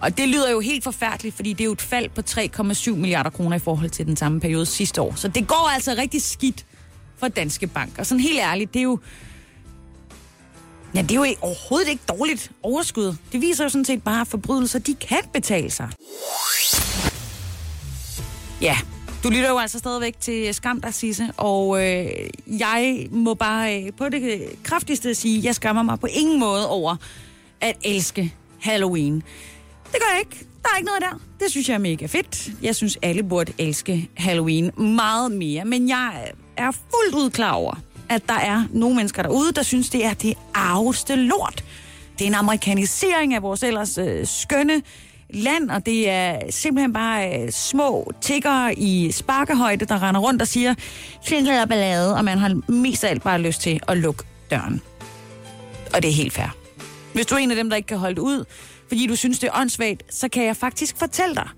[0.00, 2.22] Og det lyder jo helt forfærdeligt, fordi det er jo et fald på
[2.90, 5.14] 3,7 milliarder kroner i forhold til den samme periode sidste år.
[5.14, 6.66] Så det går altså rigtig skidt
[7.18, 7.98] for Danske Bank.
[7.98, 8.98] Og sådan helt ærligt, det er jo...
[10.94, 13.16] Ja, det er jo overhovedet ikke dårligt overskud.
[13.32, 15.88] Det viser jo sådan set bare, at forbrydelser, de kan betale sig.
[18.60, 18.76] Ja,
[19.22, 22.06] du lytter jo altså stadigvæk til Skam dig, Sisse, og øh,
[22.46, 26.96] jeg må bare øh, på det kraftigste sige, jeg skammer mig på ingen måde over
[27.60, 29.14] at elske Halloween.
[29.84, 30.46] Det gør jeg ikke.
[30.62, 31.20] Der er ikke noget der.
[31.40, 32.50] Det synes jeg er mega fedt.
[32.62, 37.74] Jeg synes, alle burde elske Halloween meget mere, men jeg er fuldt ud klar over,
[38.08, 41.64] at der er nogle mennesker derude, der synes, det er det arveste lort.
[42.18, 44.82] Det er en amerikanisering af vores ellers øh, skønne
[45.30, 50.48] land, og det er simpelthen bare øh, små tigger i sparkehøjde, der render rundt og
[50.48, 50.74] siger,
[51.26, 54.80] klinket er ballade, og man har mest af alt bare lyst til at lukke døren.
[55.94, 56.56] Og det er helt fair.
[57.14, 58.44] Hvis du er en af dem, der ikke kan holde det ud,
[58.88, 61.48] fordi du synes, det er åndssvagt, så kan jeg faktisk fortælle dig,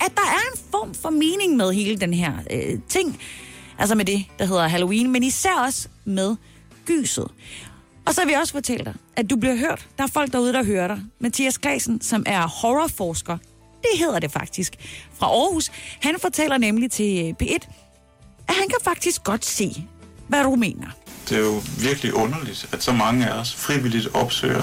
[0.00, 3.20] at der er en form for mening med hele den her øh, ting.
[3.78, 6.36] Altså med det, der hedder Halloween, men især også med
[6.86, 7.28] gyset.
[8.06, 9.86] Og så vil jeg også fortælle dig, at du bliver hørt.
[9.98, 11.00] Der er folk derude, der hører dig.
[11.20, 13.38] Mathias Klasen, som er horrorforsker,
[13.82, 14.76] det hedder det faktisk,
[15.18, 15.70] fra Aarhus.
[16.00, 17.54] Han fortæller nemlig til P1,
[18.48, 19.86] at han kan faktisk godt se,
[20.28, 20.86] hvad du mener.
[21.28, 24.62] Det er jo virkelig underligt, at så mange af os frivilligt opsøger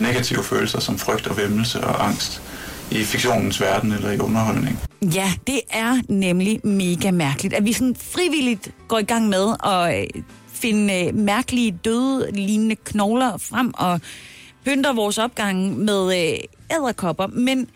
[0.00, 2.42] negative følelser som frygt og væmmelse og angst
[2.90, 4.78] i fiktionens verden eller i underholdning.
[5.14, 10.08] Ja, det er nemlig mega mærkeligt, at vi sådan frivilligt går i gang med at
[10.16, 10.22] øh,
[10.62, 14.00] finde øh, mærkelige døde lignende knogler frem og
[14.64, 16.38] pynter vores opgang med øh,
[16.76, 17.26] æderkopper.
[17.26, 17.66] Men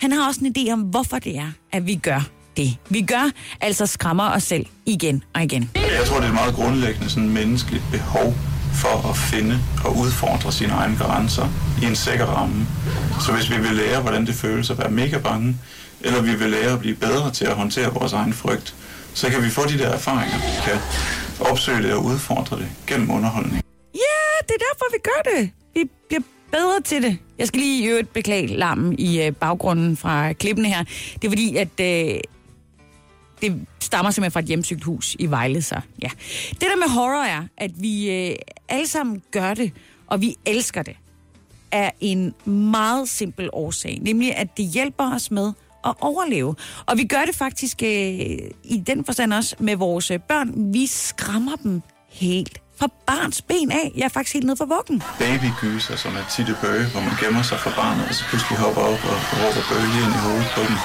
[0.00, 2.76] han har også en idé om, hvorfor det er, at vi gør det.
[2.90, 5.70] Vi gør altså skræmmer os selv igen og igen.
[5.74, 8.34] Jeg tror, det er et meget grundlæggende sådan menneskeligt behov
[8.74, 11.48] for at finde og udfordre sine egne grænser
[11.82, 12.66] i en sikker ramme.
[13.26, 15.56] Så hvis vi vil lære, hvordan det føles at være mega bange,
[16.00, 18.74] eller vi vil lære at blive bedre til at håndtere vores egen frygt,
[19.14, 20.36] så kan vi få de der erfaringer.
[20.36, 20.78] Vi kan
[21.40, 23.62] opsøge det og udfordre det gennem underholdning.
[23.94, 25.50] Ja, det er derfor, vi gør det.
[25.74, 27.18] Vi bliver bedre til det.
[27.38, 30.84] Jeg skal lige i øvrigt beklage larmen i øh, baggrunden fra klippene her.
[31.14, 32.20] Det er fordi, at øh,
[33.42, 36.08] det stammer simpelthen fra et hjemsøgt hus i Vejle, så ja.
[36.50, 38.36] Det der med horror er, at vi øh,
[38.68, 39.72] alle sammen gør det,
[40.06, 40.96] og vi elsker det,
[41.70, 43.98] er en meget simpel årsag.
[44.02, 45.52] Nemlig, at det hjælper os med
[45.84, 46.54] at overleve.
[46.86, 47.90] Og vi gør det faktisk øh,
[48.64, 50.72] i den forstand også med vores øh, børn.
[50.72, 53.92] Vi skræmmer dem helt fra barns ben af.
[53.96, 55.02] Jeg er faktisk helt nede for vuggen.
[55.18, 58.58] Babygyser, altså, som er tit bøge, hvor man gemmer sig fra barnet, og så pludselig
[58.58, 60.76] hopper op og råber bøge ind i hovedet på dem.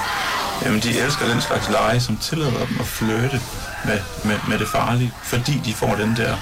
[0.64, 3.38] Jamen, de elsker den slags lege, som tillader dem at flytte
[3.88, 6.36] med, med, med det farlige, fordi de får den der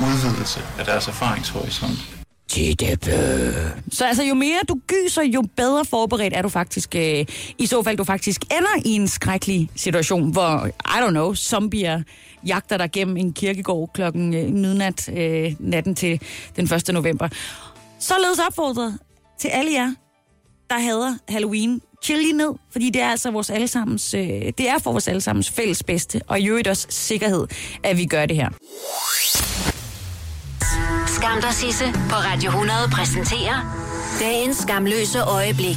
[0.00, 1.98] udvidelse af deres erfaringshorisont.
[3.92, 7.26] Så altså, jo mere du gyser, jo bedre forberedt er du faktisk, øh,
[7.58, 12.02] i så fald du faktisk ender i en skrækkelig situation, hvor, I don't know, zombier
[12.46, 16.20] jagter dig gennem en kirkegård klokken øh, midnat øh, natten til
[16.56, 16.94] den 1.
[16.94, 17.28] november.
[17.98, 18.98] Således opfordret
[19.38, 19.94] til alle jer,
[20.70, 24.22] der hader Halloween, chill lige ned, fordi det er altså vores allesammens, øh,
[24.58, 27.46] det er for vores allesammens fælles bedste, og i øvrigt også sikkerhed,
[27.82, 28.48] at vi gør det her.
[31.06, 33.56] Skam dig, Sisse, på Radio 100 præsenterer
[34.20, 35.76] dagens skamløse øjeblik.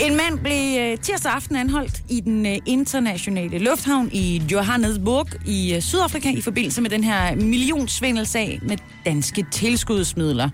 [0.00, 5.74] En mand blev øh, tirsdag aften anholdt i den øh, internationale lufthavn i Johannesburg i
[5.74, 10.48] øh, Sydafrika i forbindelse med den her millionsvindelsag med danske tilskudsmidler.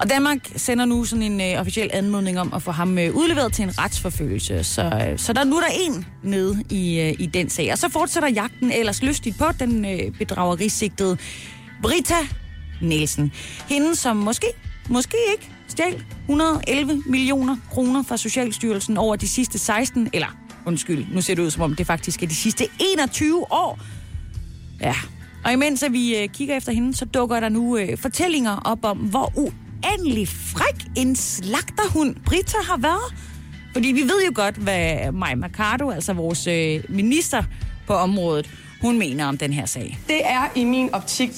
[0.00, 3.52] Og Danmark sender nu sådan en øh, officiel anmodning om at få ham øh, udleveret
[3.52, 4.64] til en retsforfølgelse.
[4.64, 7.72] Så, øh, så der nu er der en nede i, øh, i den sag.
[7.72, 11.18] Og så fortsætter jagten ellers lystigt på den øh, bedragerisigtede
[11.82, 12.16] Brita
[12.80, 13.32] Nielsen.
[13.68, 14.46] Hende, som måske,
[14.88, 20.36] måske ikke stjal 111 millioner kroner fra Socialstyrelsen over de sidste 16, eller
[20.66, 23.78] undskyld, nu ser det ud som om det faktisk er de sidste 21 år.
[24.80, 24.94] Ja,
[25.44, 28.84] og imens at vi øh, kigger efter hende, så dukker der nu øh, fortællinger op
[28.84, 33.14] om, hvor uendelig fræk en slagterhund Brita har været.
[33.72, 37.42] Fordi vi ved jo godt, hvad Maja Mercado, altså vores øh, minister
[37.86, 39.98] på området, hun mener om den her sag.
[40.08, 41.30] Det er i min optik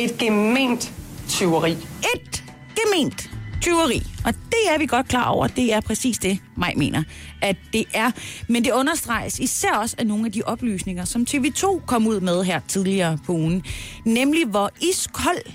[0.00, 0.92] et gement
[1.28, 1.72] tyveri.
[2.14, 2.44] Et
[2.76, 3.30] gement
[3.62, 4.02] tyveri.
[4.24, 5.46] Og det er vi godt klar over.
[5.46, 7.02] Det er præcis det, mig mener,
[7.42, 8.10] at det er.
[8.48, 12.44] Men det understreges især også af nogle af de oplysninger, som TV2 kom ud med
[12.44, 13.64] her tidligere på ugen.
[14.04, 15.52] Nemlig, hvor iskold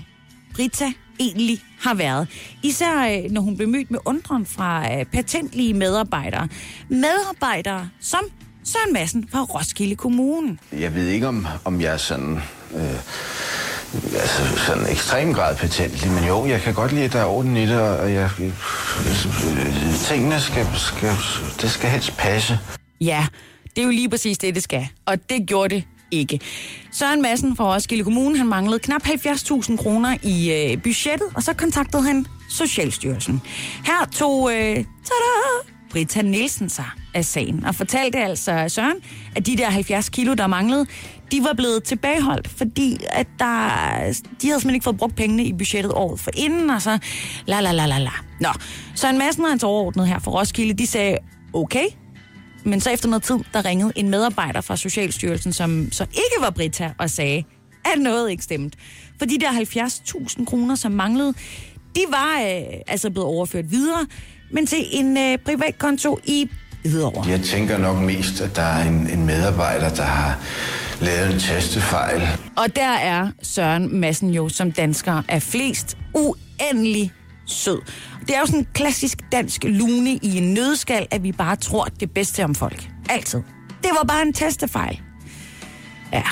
[0.54, 2.28] Brita egentlig har været.
[2.62, 6.48] Især øh, når hun blev mødt med undren fra øh, patentlige medarbejdere.
[6.88, 8.20] Medarbejdere som
[8.64, 10.58] Søren Madsen fra Roskilde Kommune.
[10.72, 12.40] Jeg ved ikke, om, om jeg er sådan...
[12.74, 12.96] Øh,
[14.04, 17.56] altså sådan ekstrem grad patentlig, men jo, jeg kan godt lide, at der er orden
[17.56, 18.52] i det, og jeg, øh,
[20.08, 21.12] tingene skal, skal,
[21.60, 22.58] det skal helst passe.
[23.00, 23.26] Ja,
[23.76, 24.88] det er jo lige præcis det, det skal.
[25.06, 26.40] Og det gjorde det ikke.
[26.92, 31.52] Søren Madsen fra Roskilde Kommune, han manglede knap 70.000 kroner i øh, budgettet, og så
[31.52, 33.42] kontaktede han Socialstyrelsen.
[33.86, 34.86] Her tog, øh, tada,
[35.90, 38.96] Britta Nielsen sig af sagen, og fortalte altså Søren,
[39.36, 40.86] at de der 70 kilo, der manglede,
[41.32, 43.68] de var blevet tilbageholdt, fordi at der,
[44.42, 46.98] de havde simpelthen ikke fået brugt pengene i budgettet året for inden, og så
[47.46, 48.10] la la la la la.
[48.40, 48.48] Nå,
[48.94, 51.16] så en og hans overordnede her for Roskilde, de sagde,
[51.52, 51.86] okay,
[52.64, 56.50] men så efter noget tid, der ringede en medarbejder fra Socialstyrelsen, som så ikke var
[56.50, 57.44] Brita, og sagde,
[57.84, 58.78] at noget ikke stemte.
[59.18, 61.34] For de der 70.000 kroner, som manglede,
[61.94, 64.06] de var øh, altså blevet overført videre,
[64.50, 66.50] men til en øh, privat konto i
[66.82, 67.30] Hvidovre.
[67.30, 70.38] Jeg tænker nok mest, at der er en, en medarbejder, der har
[71.00, 72.22] lavet en tastefejl.
[72.56, 77.12] Og der er Søren Madsen jo som dansker er flest uendelig
[77.46, 77.78] sød.
[78.20, 81.84] Det er jo sådan en klassisk dansk lune i en nødskal, at vi bare tror
[81.84, 82.88] det bedste om folk.
[83.10, 83.42] Altid.
[83.82, 85.00] Det var bare en testefejl.
[86.12, 86.22] Ja.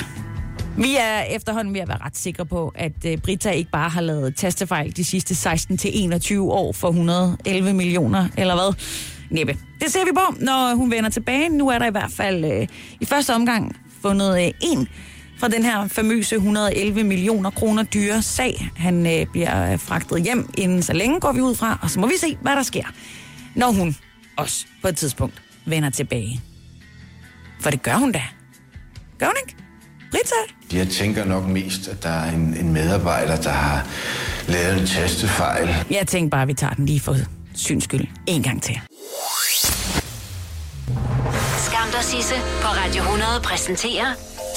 [0.77, 4.01] Vi er efterhånden ved at være ret sikre på, at øh, Brita ikke bare har
[4.01, 8.73] lavet tastefejl de sidste 16-21 år for 111 millioner, eller hvad?
[9.29, 9.57] Næppe.
[9.81, 11.49] Det ser vi på, når hun vender tilbage.
[11.49, 12.67] Nu er der i hvert fald øh,
[13.01, 13.75] i første omgang
[14.07, 14.87] fundet uh, en
[15.39, 18.69] fra den her famøse 111 millioner kroner dyre sag.
[18.75, 21.99] Han øh, bliver øh, fragtet hjem inden så længe, går vi ud fra, og så
[21.99, 22.83] må vi se, hvad der sker,
[23.55, 23.95] når hun
[24.37, 26.41] også på et tidspunkt vender tilbage.
[27.61, 28.21] For det gør hun da.
[29.19, 29.55] Gør hun ikke?
[30.11, 30.77] Brita?
[30.77, 33.87] Jeg tænker nok mest, at der er en, en medarbejder, der har
[34.47, 35.69] lavet en tastefejl.
[35.89, 37.15] Jeg tænker bare, at vi tager den lige for
[37.55, 38.79] syns skyld en gang til.
[41.57, 44.13] Skam dig, Sisse på Radio 100 præsenterer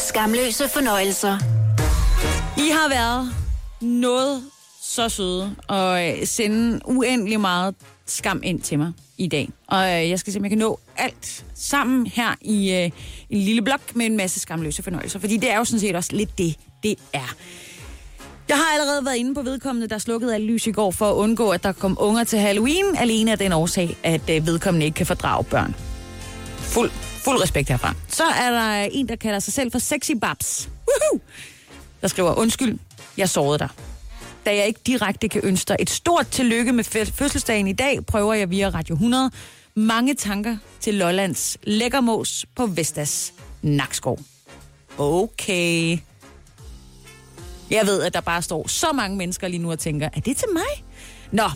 [0.08, 1.38] Skamløse fornøjelser.
[2.56, 3.32] I har været
[3.80, 4.42] noget
[4.82, 7.74] så søde og øh, sende uendelig meget
[8.06, 9.50] skam ind til mig i dag.
[9.66, 12.90] Og øh, jeg skal se, om jeg kan nå alt sammen her i øh,
[13.30, 15.18] en lille blok med en masse skamløse fornøjelser.
[15.18, 17.34] Fordi det er jo sådan set også lidt det, det er.
[18.48, 21.14] Jeg har allerede været inde på vedkommende, der slukkede alle lys i går for at
[21.14, 24.96] undgå, at der kom unger til Halloween, alene af den årsag, at øh, vedkommende ikke
[24.96, 25.74] kan fordrage børn.
[26.68, 26.90] Fuld,
[27.24, 27.94] fuld respekt herfra.
[28.08, 30.68] Så er der en, der kalder sig selv for Sexy Babs.
[30.88, 31.20] Woohoo!
[32.02, 32.78] Der skriver, undskyld,
[33.16, 33.68] jeg sårede dig.
[34.46, 38.06] Da jeg ikke direkte kan ønske dig et stort tillykke med fø- fødselsdagen i dag,
[38.06, 39.30] prøver jeg via Radio 100
[39.74, 44.18] mange tanker til Lollands lækkermås på Vestas Nakskov.
[44.98, 45.98] Okay.
[47.70, 50.36] Jeg ved, at der bare står så mange mennesker lige nu og tænker, er det
[50.36, 50.84] til mig?
[51.32, 51.50] Nå,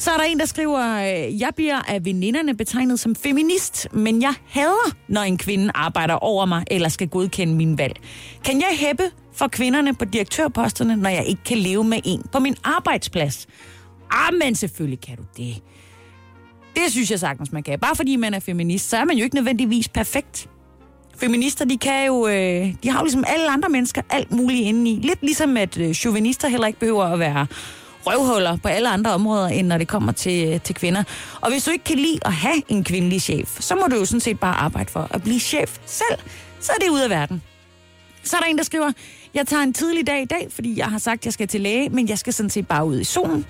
[0.00, 4.22] så er der en, der skriver, øh, jeg bliver af veninderne betegnet som feminist, men
[4.22, 7.96] jeg hader, når en kvinde arbejder over mig eller skal godkende min valg.
[8.44, 12.38] Kan jeg hæppe for kvinderne på direktørposterne, når jeg ikke kan leve med en på
[12.38, 13.46] min arbejdsplads?
[14.10, 15.62] Ah, men selvfølgelig kan du det.
[16.74, 17.78] Det synes jeg sagtens, man kan.
[17.78, 20.48] Bare fordi man er feminist, så er man jo ikke nødvendigvis perfekt.
[21.16, 25.00] Feminister, de kan jo, øh, de har jo ligesom alle andre mennesker alt muligt indeni.
[25.02, 27.46] Lidt ligesom at øh, chauvinister heller ikke behøver at være
[28.06, 31.02] røvhuller på alle andre områder, end når det kommer til, til kvinder.
[31.40, 34.04] Og hvis du ikke kan lide at have en kvindelig chef, så må du jo
[34.04, 36.18] sådan set bare arbejde for at blive chef selv.
[36.60, 37.42] Så er det ud af verden.
[38.24, 38.92] Så er der en, der skriver,
[39.34, 41.60] jeg tager en tidlig dag i dag, fordi jeg har sagt, at jeg skal til
[41.60, 43.46] læge, men jeg skal sådan set bare ud i solen.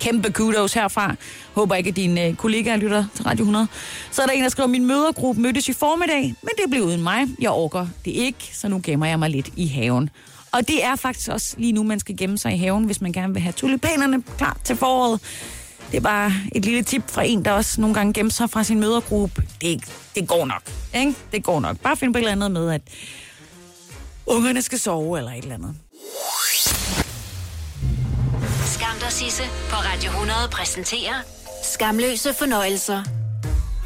[0.00, 1.14] Kæmpe kudos herfra.
[1.54, 3.66] Håber ikke, at dine øh, kollegaer lytter til Radio 100.
[4.10, 7.02] Så er der en, der skriver, min mødergruppe mødtes i formiddag, men det blev uden
[7.02, 7.26] mig.
[7.40, 10.10] Jeg orker det ikke, så nu gemmer jeg mig lidt i haven.
[10.52, 13.12] Og det er faktisk også lige nu, man skal gemme sig i haven, hvis man
[13.12, 15.20] gerne vil have tulipanerne klar til foråret.
[15.90, 18.64] Det er bare et lille tip fra en, der også nogle gange gemmer sig fra
[18.64, 19.42] sin mødergruppe.
[19.60, 19.84] Det,
[20.14, 20.62] det går nok,
[20.94, 21.14] ikke?
[21.32, 21.76] Det går nok.
[21.78, 22.82] Bare find på et eller andet med, at
[24.26, 25.74] ungerne skal sove eller et eller andet.
[28.64, 31.14] Skam dig, Sisse på Radio 100 præsenterer
[31.64, 33.02] Skamløse fornøjelser.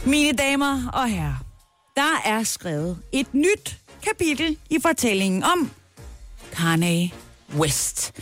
[0.05, 1.45] Mine damer og herrer,
[1.97, 5.71] der er skrevet et nyt kapitel i fortællingen om
[6.57, 7.13] Kanye
[7.59, 8.13] West.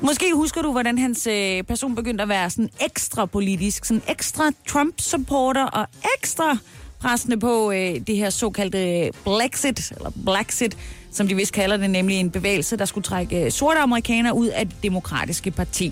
[0.00, 4.50] Måske husker du, hvordan hans øh, person begyndte at være sådan ekstra politisk, sådan ekstra
[4.68, 5.86] Trump-supporter og
[6.18, 6.56] ekstra
[7.00, 10.76] pressende på øh, det her såkaldte Brexit, eller Blacksit,
[11.12, 14.46] som de vist kalder det, nemlig en bevægelse, der skulle trække øh, sorte amerikanere ud
[14.46, 15.88] af det demokratiske parti.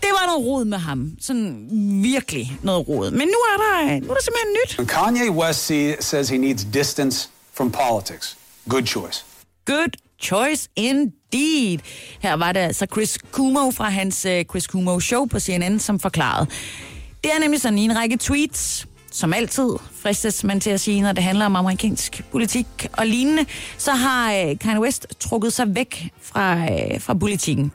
[0.00, 1.10] Det var noget rod med ham.
[1.20, 1.68] Sådan
[2.02, 3.10] virkelig noget rod.
[3.10, 4.88] Men nu er der, nu er der simpelthen nyt.
[4.88, 5.66] Kanye West
[6.00, 8.36] says he needs distance from politics.
[8.68, 9.24] Good choice.
[9.64, 11.78] Good choice indeed.
[12.20, 16.00] Her var det altså Chris Cuomo fra hans uh, Chris Cuomo Show på CNN, som
[16.00, 16.46] forklarede.
[17.24, 19.68] Det er nemlig sådan i en række tweets, som altid
[20.02, 23.46] fristes man til at sige, når det handler om amerikansk politik og lignende,
[23.78, 27.72] så har uh, Kanye West trukket sig væk fra, øh, fra politikken.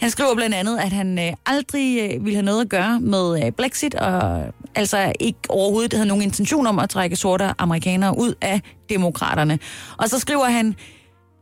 [0.00, 3.94] Han skriver blandt andet, at han aldrig uh, ville have noget at gøre med Brexit,
[3.94, 4.42] og
[4.74, 9.58] altså ikke overhovedet havde nogen intention om at trække sorte amerikanere ud af demokraterne.
[9.96, 10.76] Og så skriver han,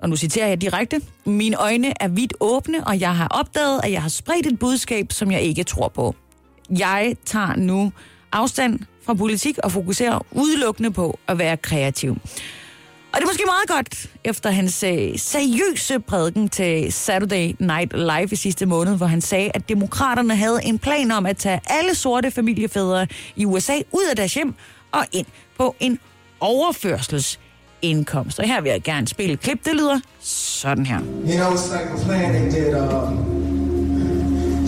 [0.05, 3.93] og nu citerer jeg direkte, mine øjne er vidt åbne, og jeg har opdaget, at
[3.93, 6.15] jeg har spredt et budskab, som jeg ikke tror på.
[6.79, 7.93] Jeg tager nu
[8.33, 12.11] afstand fra politik og fokuserer udelukkende på at være kreativ.
[13.13, 18.29] Og det er måske meget godt, efter hans øh, seriøse prædiken til Saturday Night Live
[18.33, 21.95] i sidste måned, hvor han sagde, at demokraterne havde en plan om at tage alle
[21.95, 24.55] sorte familiefædre i USA ud af deres hjem
[24.93, 25.27] og ind
[25.59, 25.99] på en
[27.85, 28.39] overførselsindkomst.
[28.39, 31.01] Og her vil jeg gerne spille et klip, det lyder sådan her.
[31.01, 33.17] You know, it's like a plan they did um,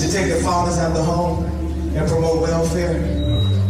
[0.01, 1.47] to take the fathers out of the home
[1.97, 2.95] and promote welfare.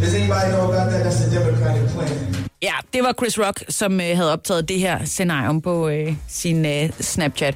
[0.01, 1.05] Does anybody know about that?
[1.07, 2.47] That's a Democratic plan.
[2.63, 6.67] Ja, det var Chris Rock, som øh, havde optaget det her scenarium på øh, sin
[6.67, 7.55] øh, Snapchat.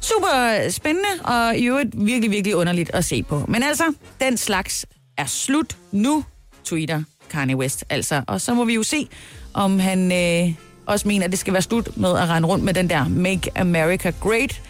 [0.00, 3.44] Super spændende, og i øvrigt virkelig, virkelig underligt at se på.
[3.48, 3.84] Men altså,
[4.20, 4.86] den slags
[5.18, 6.24] er slut nu,
[6.64, 8.22] tweeter Kanye West altså.
[8.26, 9.08] Og så må vi jo se,
[9.54, 10.54] om han øh,
[10.86, 13.50] også mener, at det skal være slut med at rende rundt med den der Make
[13.58, 14.62] America Great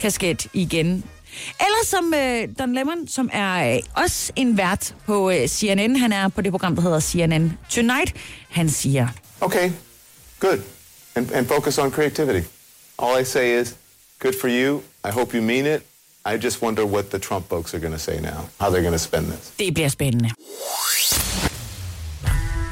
[0.00, 1.04] kasket igen.
[1.60, 5.96] Eller som øh, Don Lemon, som er øh, også en vært på øh, CNN.
[5.96, 8.14] Han er på det program, der hedder CNN Tonight.
[8.48, 9.08] Han siger...
[9.40, 9.70] Okay,
[10.40, 10.58] good.
[11.14, 12.48] And, and focus on creativity.
[12.98, 13.74] All I say is,
[14.18, 14.82] good for you.
[15.04, 15.82] I hope you mean it.
[16.26, 18.92] I just wonder what the Trump folks are going to say now, how they're going
[18.92, 19.52] to spend this.
[19.58, 20.30] Det bliver spændende.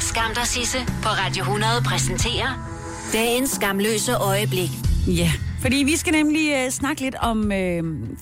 [0.00, 2.75] Skam dig, Sisse, på Radio 100 præsenterer
[3.16, 4.70] dagens skamløse øjeblik.
[5.06, 7.50] Ja, fordi vi skal nemlig uh, snakke lidt om uh,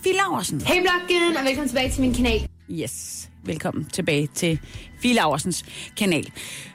[0.02, 0.60] Fie Laursen.
[0.60, 2.48] Hej bloggen, og velkommen tilbage til min kanal.
[2.70, 4.60] Yes, velkommen tilbage til
[5.02, 5.64] Fie Laursens
[5.96, 6.32] kanal.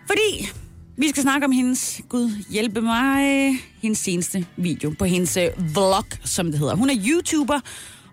[0.08, 0.50] Fordi
[0.98, 3.52] vi skal snakke om hendes, gud hjælpe mig,
[3.82, 6.76] hendes seneste video på hendes uh, vlog, som det hedder.
[6.76, 7.60] Hun er YouTuber,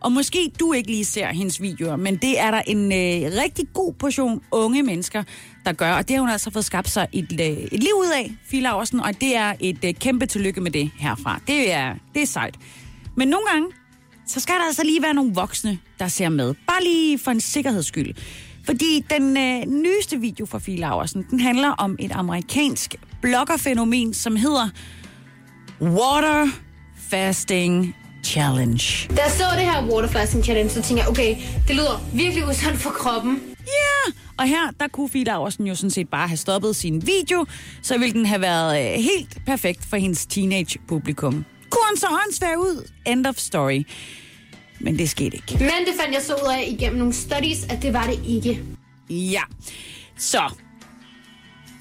[0.06, 3.64] og måske du ikke lige ser hendes videoer, men det er der en øh, rigtig
[3.74, 5.22] god portion unge mennesker,
[5.64, 5.92] der gør.
[5.92, 8.60] Og det har hun altså fået skabt sig et, øh, et liv ud af, Fie
[8.60, 11.40] Laursen, og det er et øh, kæmpe tillykke med det herfra.
[11.46, 12.54] Det er, det er sejt.
[13.16, 13.68] Men nogle gange,
[14.26, 16.54] så skal der altså lige være nogle voksne, der ser med.
[16.66, 18.14] Bare lige for en sikkerheds skyld.
[18.64, 24.36] Fordi den øh, nyeste video fra Fie Laursen, den handler om et amerikansk bloggerfænomen, som
[24.36, 24.68] hedder
[25.80, 26.48] Water
[27.10, 27.96] Fasting
[28.26, 29.08] Challenge.
[29.16, 31.36] Da jeg så det her water fasting challenge, så tænkte jeg, okay,
[31.68, 33.40] det lyder virkelig usundt for kroppen.
[33.58, 37.46] Ja, og her, der kunne Fie Laursen jo sådan set bare have stoppet sin video,
[37.82, 41.44] så ville den have været øh, helt perfekt for hendes teenage-publikum.
[41.70, 42.90] Kunne han så åndssvær ud?
[43.06, 43.82] End of story.
[44.80, 45.52] Men det skete ikke.
[45.58, 48.62] Men det fandt jeg så ud af igennem nogle studies, at det var det ikke.
[49.10, 49.42] Ja,
[50.18, 50.52] så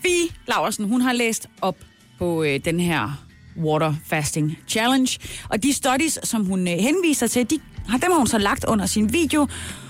[0.02, 1.76] Fie Laursen, hun har læst op
[2.20, 3.25] på øh, den her
[3.64, 5.20] Water Fasting Challenge.
[5.50, 8.66] Og de studies, som hun øh, henviser til, de har dem har hun så lagt
[8.66, 9.48] under sin video.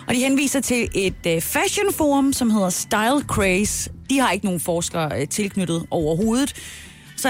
[0.07, 3.91] Og de henviser til et øh, fashion forum, som hedder Style Craze.
[4.09, 6.53] De har ikke nogen forskere øh, tilknyttet overhovedet.
[7.18, 7.30] Så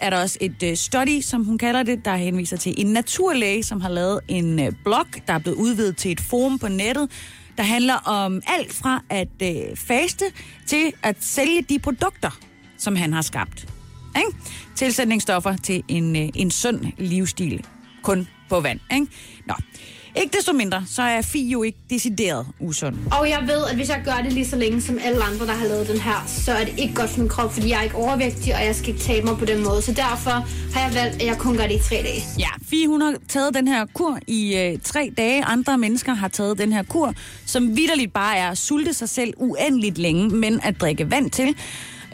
[0.00, 3.80] er der også et study, som hun kalder det, der henviser til en naturlæge, som
[3.80, 7.10] har lavet en blog, der er blevet udvidet til et forum på nettet,
[7.56, 9.28] der handler om alt fra at
[9.76, 10.24] faste
[10.66, 12.38] til at sælge de produkter,
[12.78, 13.66] som han har skabt.
[14.16, 14.38] Ikke?
[14.76, 17.64] Tilsætningsstoffer til en, øh, en sund livsstil,
[18.02, 18.80] kun på vand.
[18.94, 19.06] Ikke?
[19.46, 19.54] Nå.
[20.16, 22.96] Ikke desto mindre, så er Fie jo ikke decideret usund.
[23.20, 25.52] Og jeg ved, at hvis jeg gør det lige så længe som alle andre, der
[25.52, 27.82] har lavet den her, så er det ikke godt for min krop, fordi jeg er
[27.82, 29.82] ikke overvægtig, og jeg skal ikke tabe mig på den måde.
[29.82, 30.30] Så derfor
[30.74, 32.22] har jeg valgt, at jeg kun gør det i tre dage.
[32.38, 35.44] Ja, Fie hun har taget den her kur i øh, tre dage.
[35.44, 37.14] Andre mennesker har taget den her kur,
[37.46, 41.56] som vidderligt bare er at sulte sig selv uendeligt længe, men at drikke vand til.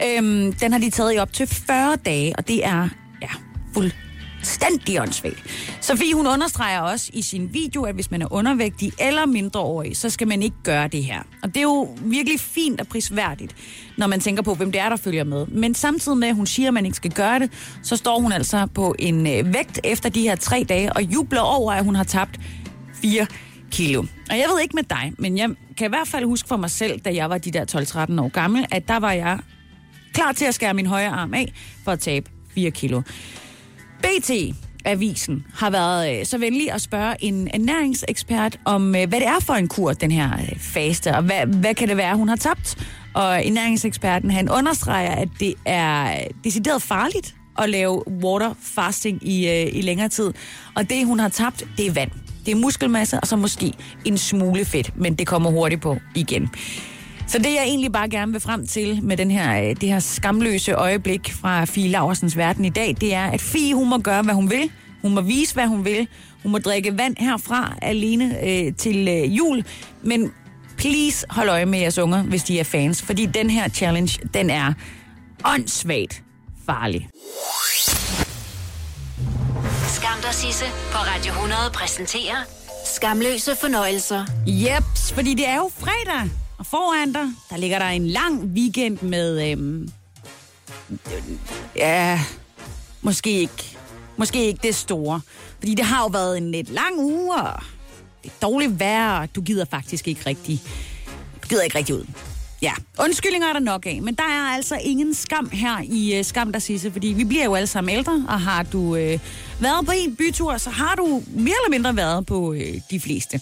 [0.05, 2.89] Øhm, den har de taget i op til 40 dage, og det er
[3.21, 3.27] ja,
[3.73, 5.43] fuldstændig åndssvagt.
[5.81, 10.09] Sofie, hun understreger også i sin video, at hvis man er undervægtig eller mindreårig, så
[10.09, 11.21] skal man ikke gøre det her.
[11.43, 13.55] Og det er jo virkelig fint og prisværdigt,
[13.97, 15.45] når man tænker på, hvem det er, der følger med.
[15.45, 17.51] Men samtidig med, at hun siger, at man ikke skal gøre det,
[17.83, 21.41] så står hun altså på en øh, vægt efter de her tre dage og jubler
[21.41, 22.39] over, at hun har tabt
[22.93, 23.25] 4
[23.71, 24.01] kilo.
[24.29, 26.69] Og jeg ved ikke med dig, men jeg kan i hvert fald huske for mig
[26.69, 27.65] selv, da jeg var de der
[28.17, 29.39] 12-13 år gammel, at der var jeg
[30.13, 31.53] klar til at skære min højre arm af
[31.83, 33.01] for at tabe 4 kilo.
[34.01, 34.31] BT
[34.85, 39.39] Avisen har været øh, så venlig at spørge en ernæringsekspert om, øh, hvad det er
[39.41, 42.35] for en kur, den her øh, faste, og hvad, hvad kan det være, hun har
[42.35, 42.77] tabt.
[43.13, 49.49] Og ernæringseksperten, han understreger, at det er øh, decideret farligt at lave water fasting i,
[49.49, 50.33] øh, i længere tid.
[50.75, 52.11] Og det, hun har tabt, det er vand.
[52.45, 53.73] Det er muskelmasse, og så måske
[54.05, 56.49] en smule fedt, men det kommer hurtigt på igen.
[57.29, 59.99] Så det, jeg egentlig bare gerne vil frem til med den her, øh, det her
[59.99, 64.21] skamløse øjeblik fra Fie Laursens verden i dag, det er, at Fie, hun må gøre,
[64.21, 64.71] hvad hun vil.
[65.01, 66.07] Hun må vise, hvad hun vil.
[66.43, 69.65] Hun må drikke vand herfra alene øh, til øh, jul.
[70.03, 70.31] Men
[70.77, 73.01] please hold øje med jeres unger, hvis de er fans.
[73.01, 74.73] Fordi den her challenge, den er
[75.45, 76.23] åndssvagt
[76.65, 77.09] farlig.
[79.87, 82.37] Skam dig, Sisse, på Radio 100 præsenterer
[82.95, 84.25] Skamløse fornøjelser.
[84.47, 86.29] Jeps, fordi det er jo fredag.
[86.59, 89.89] Og foran dig, der ligger der en lang weekend med, øhm,
[91.75, 92.21] ja,
[93.01, 93.77] måske ikke,
[94.17, 95.21] måske ikke det store.
[95.59, 97.63] Fordi det har jo været en lidt lang uge, og
[98.23, 100.61] det er dårligt vejr, og du gider faktisk ikke rigtig,
[101.43, 102.05] du gider ikke rigtig ud.
[102.61, 106.25] Ja, undskyldninger er der nok af, men der er altså ingen skam her i uh,
[106.25, 109.19] Skam der Sisse, fordi vi bliver jo alle sammen ældre, og har du uh,
[109.59, 112.57] været på en bytur, så har du mere eller mindre været på uh,
[112.91, 113.41] de fleste.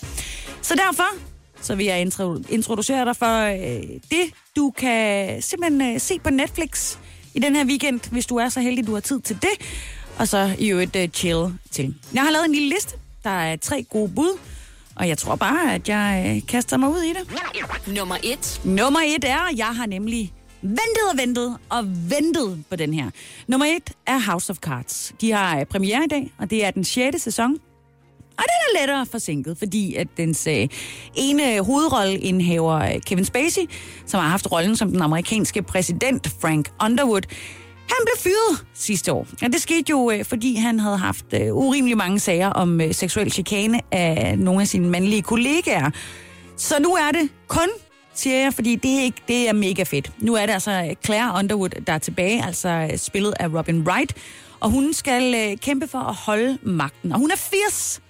[0.61, 5.99] Så derfor, så vil jeg intro- introducere dig for øh, det, du kan simpelthen øh,
[6.01, 6.97] se på Netflix
[7.34, 9.49] i den her weekend, hvis du er så heldig, du har tid til det.
[10.18, 11.95] Og så i øvrigt øh, chill til.
[12.14, 12.95] Jeg har lavet en lille liste.
[13.24, 14.39] Der er tre gode bud.
[14.95, 17.28] Og jeg tror bare, at jeg øh, kaster mig ud i det.
[17.95, 18.62] Nummer et.
[18.66, 23.10] Nummer et er, jeg har nemlig ventet og ventet og ventet på den her.
[23.47, 25.14] Nummer et er House of Cards.
[25.22, 27.22] De har premiere i dag, og det er den 6.
[27.22, 27.58] sæson.
[28.38, 30.68] Og den er lettere forsinket, fordi at dens øh,
[31.16, 33.62] ene hovedrolleindhaver, Kevin Spacey,
[34.06, 37.22] som har haft rollen som den amerikanske præsident, Frank Underwood,
[37.90, 39.28] Han blev fyret sidste år.
[39.42, 42.94] Og det skete jo, øh, fordi han havde haft øh, urimelig mange sager om øh,
[42.94, 45.90] seksuel chikane af nogle af sine mandlige kollegaer.
[46.58, 47.70] Så nu er det kun,
[48.14, 50.12] siger jeg, fordi det er, ikke, det er mega fedt.
[50.20, 53.82] Nu er det altså øh, Claire Underwood, der er tilbage, altså øh, spillet af Robin
[53.82, 54.14] Wright.
[54.60, 57.12] Og hun skal øh, kæmpe for at holde magten.
[57.12, 58.02] Og hun er 80,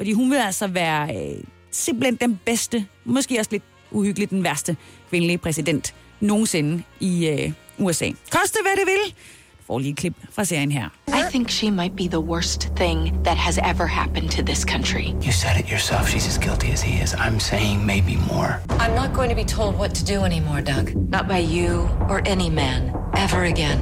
[0.00, 4.76] fordi hun vil altså være øh, simpelthen den bedste, måske også lidt uhyggeligt den værste
[5.08, 8.10] kvindelige præsident nogensinde i øh, USA.
[8.30, 9.14] Koste hvad det vil.
[9.58, 10.88] Du får lige et klip fra serien her.
[11.08, 15.04] I think she might be the worst thing that has ever happened to this country.
[15.26, 16.02] You said it yourself.
[16.08, 17.14] She's as guilty as he is.
[17.14, 18.50] I'm saying maybe more.
[18.68, 20.86] I'm not going to be told what to do anymore, Doug.
[21.16, 21.70] Not by you
[22.12, 22.80] or any man.
[23.24, 23.78] Ever again.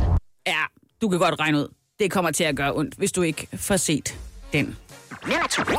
[0.46, 0.62] Ja,
[1.00, 1.68] du kan godt regne ud.
[1.98, 4.18] Det kommer til at gøre ondt, hvis du ikke får set
[4.52, 4.76] den.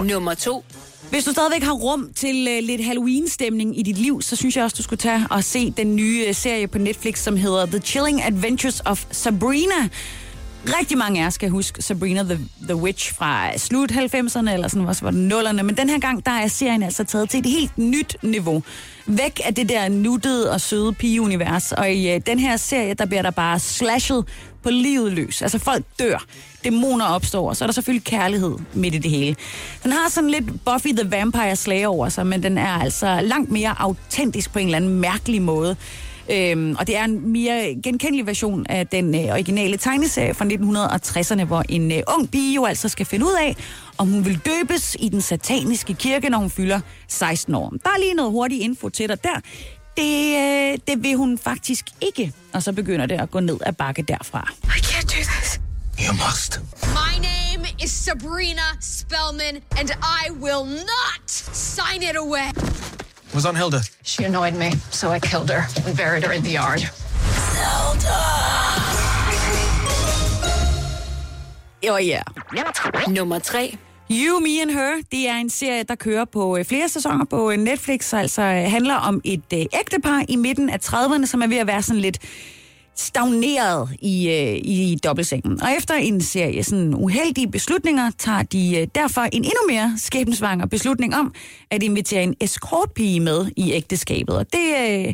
[0.03, 0.63] Nummer to.
[1.09, 4.63] Hvis du stadigvæk har rum til uh, lidt Halloween-stemning i dit liv, så synes jeg
[4.63, 7.79] også, du skulle tage og se den nye uh, serie på Netflix, som hedder The
[7.79, 9.89] Chilling Adventures of Sabrina.
[10.65, 14.87] Rigtig mange af jer skal huske Sabrina the, the Witch fra slut 90'erne, eller sådan
[14.87, 15.63] også var det nullerne.
[15.63, 18.63] Men den her gang, der er serien altså taget til et helt nyt niveau.
[19.05, 21.71] Væk af det der nuttede og søde pigeunivers.
[21.71, 24.25] Og i uh, den her serie, der bliver der bare slashet
[24.63, 25.41] på livet løs.
[25.41, 26.25] Altså folk dør,
[26.63, 29.35] dæmoner opstår, og så er der selvfølgelig kærlighed midt i det hele.
[29.83, 33.51] Den har sådan lidt Buffy the Vampire Slayer over sig, men den er altså langt
[33.51, 35.75] mere autentisk på en eller anden mærkelig måde.
[36.31, 41.43] Øhm, og det er en mere genkendelig version af den øh, originale tegneserie fra 1960'erne,
[41.43, 43.55] hvor en øh, ung pige jo altså skal finde ud af,
[43.97, 47.69] om hun vil døbes i den sataniske kirke, når hun fylder 16 år.
[47.83, 49.39] Der er lige noget hurtig info til dig der.
[49.97, 52.33] Det, øh, det vil hun faktisk ikke.
[52.53, 54.51] Og så begynder det at gå ned ad bakke derfra.
[54.63, 55.59] I can't do this.
[56.05, 56.59] You must.
[56.83, 59.89] My name is Sabrina Spellman, and
[60.23, 62.49] I will not sign it away.
[63.33, 63.81] Was on Hilda.
[64.03, 66.81] She annoyed me, so I killed her and buried her in the yard.
[71.85, 72.21] Jo, ja.
[73.07, 73.77] Nummer tre.
[74.11, 77.51] You, Me and Her, det er en serie, der kører på øh, flere sæsoner på
[77.51, 81.47] øh, Netflix, og altså øh, handler om et ægtepar i midten af 30'erne, som er
[81.47, 82.17] ved at være sådan lidt
[82.99, 85.61] stagneret i, øh, i dobbeltsengen.
[85.61, 90.65] Og efter en serie sådan uheldige beslutninger, tager de øh, derfor en endnu mere skæbensvanger
[90.65, 91.33] beslutning om
[91.71, 94.37] at invitere en escortpige med i ægteskabet.
[94.37, 95.13] Og det, øh,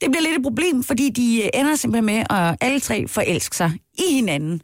[0.00, 3.56] det bliver lidt et problem, fordi de øh, ender simpelthen med at alle tre forelske
[3.56, 4.60] sig i hinanden.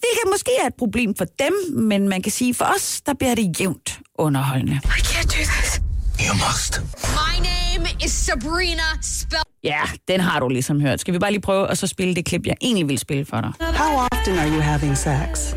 [0.00, 3.34] Hvilket måske er et problem for dem, men man kan sige, for os, der bliver
[3.34, 4.80] det jævnt underholdende.
[4.84, 5.80] I can't do this.
[6.26, 6.80] You must.
[7.22, 9.45] My name is Sabrina Spellman.
[9.66, 11.00] Ja, den har du ligesom hørt.
[11.00, 13.40] Skal vi bare lige prøve at så spille det klip, jeg egentlig vil spille for
[13.40, 13.52] dig?
[13.60, 15.54] How often are you having sex?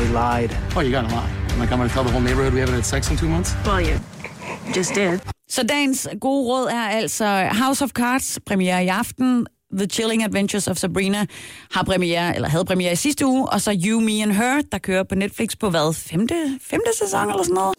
[0.00, 0.50] We lied.
[0.76, 1.30] Oh, you gotta lie.
[1.56, 3.56] Am I coming to tell the whole neighborhood we haven't had sex in two months?
[3.66, 3.96] Well, you
[4.76, 5.18] just did.
[5.48, 9.46] Så dagens gode råd er altså House of Cards, premiere i aften.
[9.78, 11.26] The Chilling Adventures of Sabrina
[11.70, 14.78] har premiere, eller havde premiere i sidste uge, og så You, Me and Her, der
[14.78, 15.94] kører på Netflix på hvad?
[15.94, 17.74] Femte, femte sæson eller sådan noget?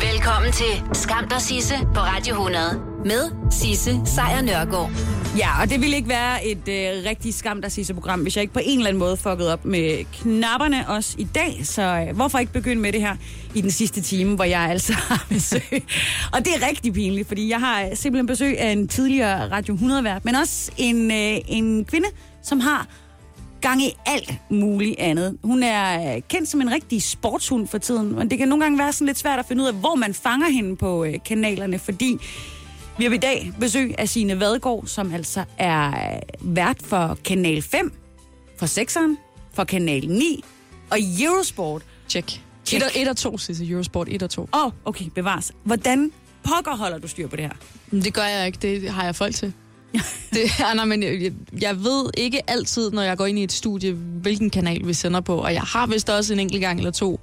[0.00, 4.90] Velkommen til Skam og Sisse på Radio 100 med Sisse Sejr Nørgaard.
[5.38, 8.42] Ja, og det ville ikke være et øh, rigtig skam, der sidste program, hvis jeg
[8.42, 11.60] ikke på en eller anden måde fuckede op med knapperne også i dag.
[11.64, 13.16] Så øh, hvorfor ikke begynde med det her
[13.54, 15.84] i den sidste time, hvor jeg altså har besøg.
[16.32, 20.24] og det er rigtig pinligt, fordi jeg har simpelthen besøg af en tidligere Radio 100-vært,
[20.24, 22.08] men også en, øh, en kvinde,
[22.42, 22.86] som har
[23.60, 25.38] gang i alt muligt andet.
[25.44, 28.78] Hun er øh, kendt som en rigtig sportshund for tiden, men det kan nogle gange
[28.78, 31.78] være sådan lidt svært at finde ud af, hvor man fanger hende på øh, kanalerne,
[31.78, 32.18] fordi
[32.98, 37.62] vi har i dag besøg af Signe Vadgaard, som altså er øh, vært for Kanal
[37.62, 37.92] 5,
[38.58, 39.16] for 6'eren,
[39.54, 40.44] for Kanal 9
[40.90, 41.82] og Eurosport.
[42.08, 42.40] Check.
[42.64, 42.84] Check.
[42.96, 43.66] 1 og 2, Sisse.
[43.70, 44.48] Eurosport 1 og 2.
[44.54, 45.52] Åh, oh, okay, bevares.
[45.64, 46.12] Hvordan
[46.44, 47.52] pokker holder du styr på det her?
[48.02, 48.58] Det gør jeg ikke.
[48.62, 49.52] Det har jeg folk til.
[50.34, 53.52] det, ja, nej, men jeg, jeg ved ikke altid, når jeg går ind i et
[53.52, 55.36] studie, hvilken kanal vi sender på.
[55.36, 57.20] Og jeg har vist også en enkelt gang eller to,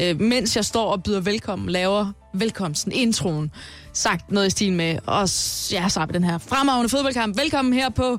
[0.00, 3.50] øh, mens jeg står og byder velkommen, laver velkomsten, introen,
[3.92, 5.28] sagt noget i stil med, og
[5.72, 7.38] ja, så har vi den her fremragende fodboldkamp.
[7.38, 8.18] Velkommen her på...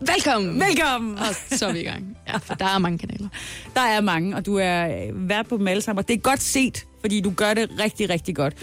[0.00, 0.60] Velkommen!
[0.60, 1.18] Velkommen!
[1.18, 2.16] Og så er vi i gang.
[2.28, 3.28] Ja, for der er mange kanaler.
[3.74, 6.18] Der er mange, og du er øh, vært på dem alle sammen, og det er
[6.18, 8.54] godt set, fordi du gør det rigtig, rigtig godt.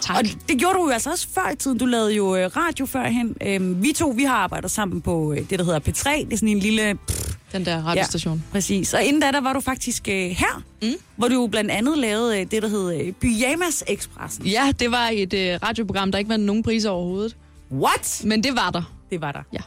[0.00, 0.16] Tak.
[0.16, 1.78] Og det gjorde du jo altså også før i tiden.
[1.78, 3.36] Du lavede jo øh, radio førhen.
[3.46, 6.24] Øhm, vi to, vi har arbejdet sammen på øh, det, der hedder P3.
[6.24, 6.94] Det er sådan en lille...
[7.08, 8.34] Pff, Den der radiostation.
[8.36, 8.94] Ja, præcis.
[8.94, 10.88] Og inden da, der var du faktisk øh, her, mm.
[11.16, 14.46] hvor du blandt andet lavede øh, det, der hedder øh, Pyjamas Expressen.
[14.46, 17.36] Ja, det var et øh, radioprogram, der ikke vandt nogen priser overhovedet.
[17.72, 18.20] What?
[18.24, 18.92] Men det var der.
[19.10, 19.42] Det var der.
[19.52, 19.58] Ja.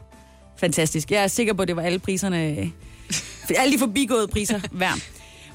[0.58, 1.12] Fantastisk.
[1.12, 2.48] Jeg er sikker på, at det var alle priserne...
[2.50, 2.68] øh,
[3.58, 5.00] alle de forbigåede priser værd.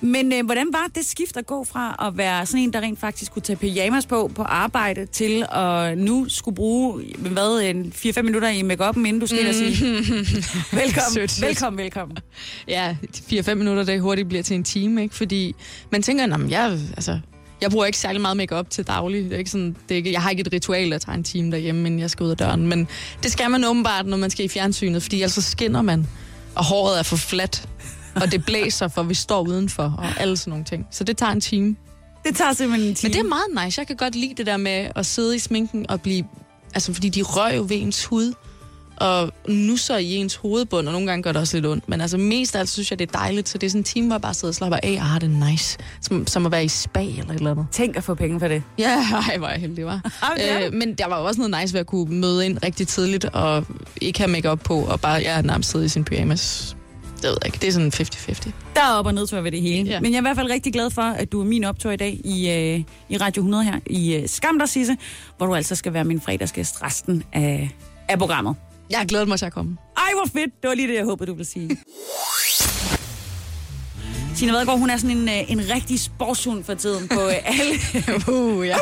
[0.01, 3.01] Men øh, hvordan var det skift at gå fra at være sådan en, der rent
[3.01, 8.22] faktisk kunne tage pyjamas på på arbejde, til at nu skulle bruge, hvad, en 4-5
[8.22, 9.53] minutter i make inden du skal mm.
[9.53, 9.86] sige,
[10.82, 11.47] velkommen, Sødt, sødt.
[11.49, 12.18] velkommen, velkommen.
[12.68, 12.97] Ja,
[13.32, 15.14] 4-5 minutter, det hurtigt bliver til en time, ikke?
[15.14, 15.55] Fordi
[15.90, 17.18] man tænker, at jeg, altså,
[17.61, 19.24] jeg bruger ikke særlig meget makeup til daglig.
[19.24, 21.24] Det er ikke sådan, det er ikke, jeg har ikke et ritual, at tage en
[21.24, 22.66] time derhjemme, inden jeg skal ud af døren.
[22.66, 22.88] Men
[23.22, 26.07] det skal man åbenbart, når man skal i fjernsynet, fordi ellers så skinner man,
[26.55, 27.68] og håret er for fladt,
[28.22, 30.86] og det blæser, for vi står udenfor, og alle sådan nogle ting.
[30.90, 31.76] Så det tager en time.
[32.24, 33.08] Det tager simpelthen en time.
[33.08, 33.78] Men det er meget nice.
[33.78, 36.24] Jeg kan godt lide det der med at sidde i sminken og blive...
[36.74, 38.32] Altså, fordi de rører jo ved ens hud,
[38.96, 41.88] og nu så i ens hovedbund, og nogle gange gør det også lidt ondt.
[41.88, 43.84] Men altså mest af alt synes jeg, det er dejligt, så det er sådan en
[43.84, 45.78] time, hvor jeg bare sidder og slapper af og har det nice.
[46.00, 47.66] Som, som at være i spa eller et eller andet.
[47.72, 48.62] Tænk at få penge for det.
[48.78, 50.00] Ja, ej, hvor jeg heldig, var.
[50.64, 53.24] øh, men der var jo også noget nice ved at kunne møde ind rigtig tidligt,
[53.24, 53.66] og
[54.00, 56.76] ikke have makeup på, og bare ja, nærmest sidde i sin pyjamas.
[57.16, 57.58] Det ved jeg ikke.
[57.60, 58.50] Det er sådan 50-50.
[58.74, 59.90] Der er op og nedtur ved det hele.
[59.90, 60.00] Ja.
[60.00, 61.96] Men jeg er i hvert fald rigtig glad for, at du er min optur i
[61.96, 64.96] dag i, øh, i Radio 100 her i øh, Skam dig, Sisse,
[65.36, 67.70] hvor du altså skal være min fredagsgæst resten af,
[68.08, 68.54] af programmet.
[68.90, 69.76] Jeg har glædet mig til at komme.
[69.96, 70.62] Ej, hvor fedt.
[70.62, 71.76] Det var lige det, jeg håbede, du ville sige.
[74.36, 77.74] Tina Vadegaard, hun er sådan en, øh, en rigtig sportshund for tiden på øh, alle.
[78.32, 78.76] uh, ja.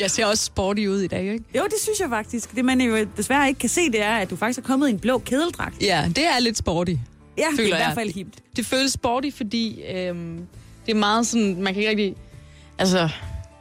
[0.00, 1.44] Jeg ser også sporty ud i dag, ikke?
[1.58, 2.56] Jo, det synes jeg faktisk.
[2.56, 4.90] Det man jo desværre ikke kan se, det er, at du faktisk er kommet i
[4.90, 5.74] en blå kædeldragt.
[5.82, 6.92] Ja, det er lidt sporty.
[7.38, 7.94] Ja, det er i føler hvert jeg.
[7.94, 8.34] fald hipt.
[8.56, 10.46] Det føles sporty, fordi øhm,
[10.86, 12.14] det er meget sådan, man kan ikke rigtig...
[12.78, 13.08] Altså,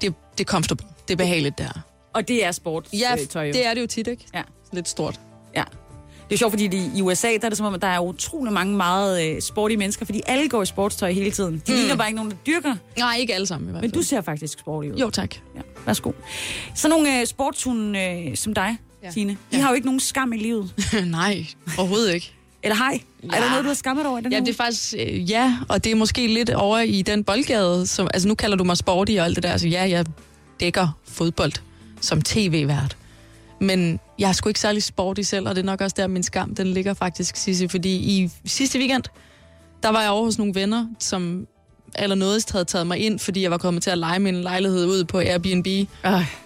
[0.02, 0.88] det, det er comfortable.
[1.08, 1.82] Det er behageligt der.
[2.14, 2.88] Og det er sport.
[2.94, 3.54] Ja, øh, tøj, jo.
[3.54, 4.26] det er det jo tit, ikke?
[4.34, 4.42] Ja.
[4.74, 5.20] Lidt stort.
[5.56, 5.64] Ja.
[6.30, 8.00] Det er sjovt, fordi de, i USA, der er det som om, at der er
[8.00, 11.54] utrolig mange meget øh, sportige mennesker, fordi alle går i sportstøj hele tiden.
[11.68, 11.78] De Mm.
[11.78, 12.76] ligner bare ikke nogen, der dyrker.
[12.98, 14.02] Nej, ikke alle sammen i hvert Men fald.
[14.02, 14.98] du ser faktisk sportig ud.
[14.98, 15.36] Jo, tak.
[15.56, 16.12] Ja, værsgo.
[16.76, 18.00] Så nogle øh, sportshunde
[18.30, 19.08] øh, som dig, Ja.
[19.08, 19.12] ja.
[19.12, 20.74] Tine, de har jo ikke nogen skam i livet.
[21.06, 21.46] Nej,
[21.78, 22.34] overhovedet ikke.
[22.64, 23.02] Eller hej?
[23.24, 23.28] Ja.
[23.28, 25.58] Er der noget, du har skammet over i den Ja, det er faktisk, øh, ja,
[25.70, 28.78] og det er måske lidt over i den boldgade, som, altså nu kalder du mig
[28.78, 30.06] sporty og alt det der, altså ja, jeg
[30.60, 31.52] dækker fodbold
[32.02, 32.98] som tv-vært.
[33.60, 36.24] Men jeg er sgu ikke særlig sporty selv, og det er nok også der, min
[36.24, 39.04] skam, den ligger faktisk, Sisse, fordi i sidste weekend,
[39.84, 41.48] der var jeg over hos nogle venner, som
[41.96, 45.04] allernådigst havde taget mig ind, fordi jeg var kommet til at lege min lejlighed ud
[45.04, 45.68] på Airbnb.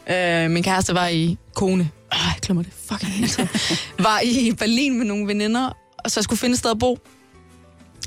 [0.09, 1.83] Øh, min kæreste var i kone.
[1.83, 3.49] Øh, jeg glemmer det fucking
[4.07, 6.99] var i Berlin med nogle veninder, og så skulle finde et sted at bo.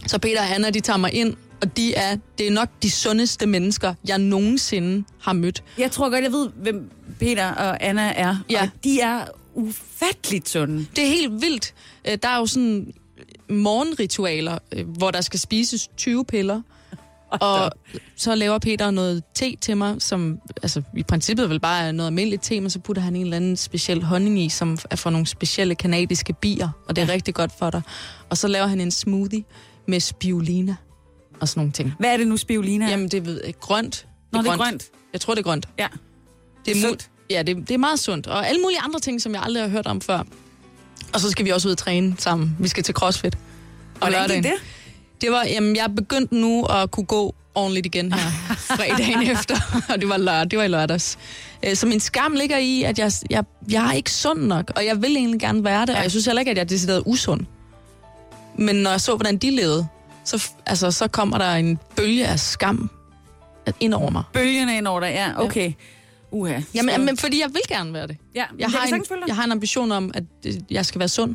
[0.07, 2.91] Så Peter og Anna, de tager mig ind, og de er, det er nok de
[2.91, 5.63] sundeste mennesker, jeg nogensinde har mødt.
[5.79, 6.91] Jeg tror godt, jeg ved, hvem
[7.21, 8.37] Peter og Anna er.
[8.51, 8.63] Ja.
[8.63, 9.25] Og de er
[9.55, 10.87] ufatteligt sunde.
[10.97, 11.75] Det er helt vildt.
[12.09, 12.93] Øh, Der er jo sådan
[13.49, 16.63] morgenritualer, øh, hvor der skal spises 20 piller.
[17.31, 17.73] Og
[18.17, 22.07] så laver Peter noget te til mig, som altså, i princippet vel bare er noget
[22.09, 25.11] almindeligt te, men så putter han en eller anden speciel honning i, som er fra
[25.11, 27.83] nogle specielle kanadiske bier, og det er rigtig godt for dig.
[28.31, 29.45] Og så laver han en smoothie
[29.87, 30.77] med spirulina
[31.41, 31.95] og sådan nogle ting.
[31.99, 32.85] Hvad er det nu, spirulina?
[32.85, 32.91] er?
[32.91, 34.07] Jamen, det ved jeg, grønt.
[34.33, 34.85] Nå, det er grønt.
[35.13, 35.69] Jeg tror, det er grønt.
[35.79, 35.87] Ja.
[36.65, 37.11] Det er sundt.
[37.31, 38.27] Ja, det, det er meget sundt.
[38.27, 40.23] Og alle mulige andre ting, som jeg aldrig har hørt om før.
[41.13, 42.57] Og så skal vi også ud og træne sammen.
[42.59, 43.35] Vi skal til CrossFit.
[43.35, 43.41] Og
[43.99, 44.45] Hvordan lørdagen.
[44.45, 44.53] det?
[45.21, 48.31] Det var, jamen, jeg er begyndt nu at kunne gå ordentligt igen her
[48.77, 49.57] fredagen efter,
[49.89, 51.19] og det var, lørdag, det var i lørdags.
[51.63, 54.87] Øh, Så min skam ligger i, at jeg, jeg, jeg er ikke sund nok, og
[54.87, 57.03] jeg vil egentlig gerne være det, og jeg synes heller ikke, at jeg er decideret
[57.07, 57.41] usund.
[58.59, 59.87] Men når jeg så, hvordan de levede,
[60.25, 62.91] så, altså, så kommer der en bølge af skam
[63.81, 64.23] ind over mig.
[64.33, 65.73] Bølgerne ind over dig, ja, okay.
[66.31, 66.61] Uha.
[66.75, 68.17] Jamen, Så- men fordi jeg vil gerne være det.
[68.35, 71.35] Ja, Jeg har, en, jeg har en ambition om, at øh, jeg skal være sund.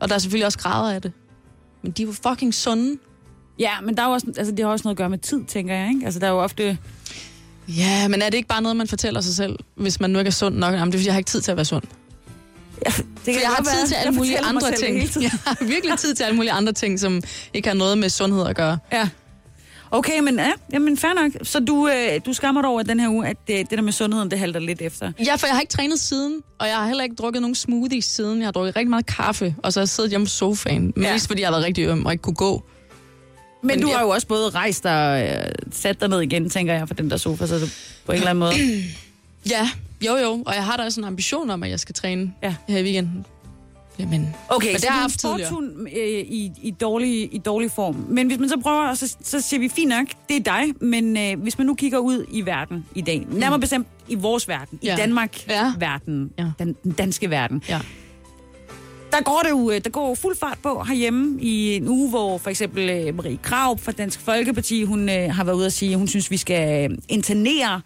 [0.00, 1.12] Og der er selvfølgelig også grader af det.
[1.86, 2.98] Men de er jo fucking sunde.
[3.58, 5.44] Ja, men der er jo også, altså, det har også noget at gøre med tid,
[5.44, 5.88] tænker jeg.
[5.88, 6.04] Ikke?
[6.04, 6.78] Altså, der er jo ofte...
[7.68, 10.28] Ja, men er det ikke bare noget, man fortæller sig selv, hvis man nu ikke
[10.28, 10.74] er sund nok?
[10.74, 11.82] Jamen, det er, fordi jeg har ikke tid til at være sund.
[12.86, 13.86] Ja, det kan jeg har tid være.
[13.86, 14.96] til alle mulige andre ting.
[15.22, 17.22] Jeg har virkelig tid til alle mulige andre ting, som
[17.54, 18.78] ikke har noget med sundhed at gøre.
[18.92, 19.08] Ja.
[19.96, 21.32] Okay, men ja, jamen fair nok.
[21.42, 23.92] Så du, øh, du skammer dig over den her uge, at det, det der med
[23.92, 25.12] sundheden, det halter lidt efter.
[25.26, 28.04] Ja, for jeg har ikke trænet siden, og jeg har heller ikke drukket nogen smoothies
[28.04, 28.38] siden.
[28.38, 30.92] Jeg har drukket rigtig meget kaffe, og så har jeg siddet hjemme på sofaen.
[30.96, 31.12] Ja.
[31.12, 32.62] Mest fordi jeg har været rigtig øm og ikke kunne gå.
[33.62, 36.50] Men, Men du jeg- har jo også både rejst og øh, sat dig ned igen,
[36.50, 37.66] tænker jeg, for den der sofa, så du
[38.06, 38.52] på en eller anden måde...
[39.50, 39.70] Ja,
[40.06, 42.54] jo jo, og jeg har da også en ambition om, at jeg skal træne Ja.
[42.68, 43.26] her i weekenden.
[43.98, 48.06] Jamen, Okay, så det har er haft sportshund øh, i, i, dårlig, i dårlig form.
[48.08, 51.16] Men hvis man så prøver, så, så siger vi, fint nok, det er dig, men
[51.16, 54.78] øh, hvis man nu kigger ud i verden i dag, nærmere bestemt i vores verden,
[54.82, 54.96] i Ja.
[54.96, 56.44] Danmark-verden, Ja.
[56.58, 57.80] den, den danske verden, Ja.
[59.12, 62.10] der går det jo, øh, der går jo fuld fart på herhjemme i en uge,
[62.10, 65.72] hvor for eksempel øh, Marie Krav fra Dansk Folkeparti, hun øh, har været ude at
[65.72, 67.80] sige, at hun synes, vi skal øh, internere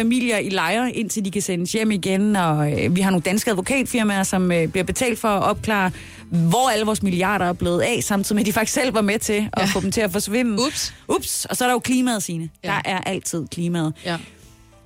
[0.00, 3.50] familier i lejre, indtil de kan sendes hjem igen, og øh, vi har nogle danske
[3.50, 5.90] advokatfirmaer, som øh, bliver betalt for at opklare,
[6.30, 9.18] hvor alle vores milliarder er blevet af, samtidig med, at de faktisk selv var med
[9.18, 9.64] til at ja.
[9.64, 10.52] få dem til at forsvinde.
[10.52, 10.94] Ups.
[11.08, 11.44] Ups.
[11.44, 12.50] Og så er der jo klimaet, Signe.
[12.64, 12.68] Ja.
[12.68, 13.92] Der er altid klimaet.
[14.04, 14.16] Ja.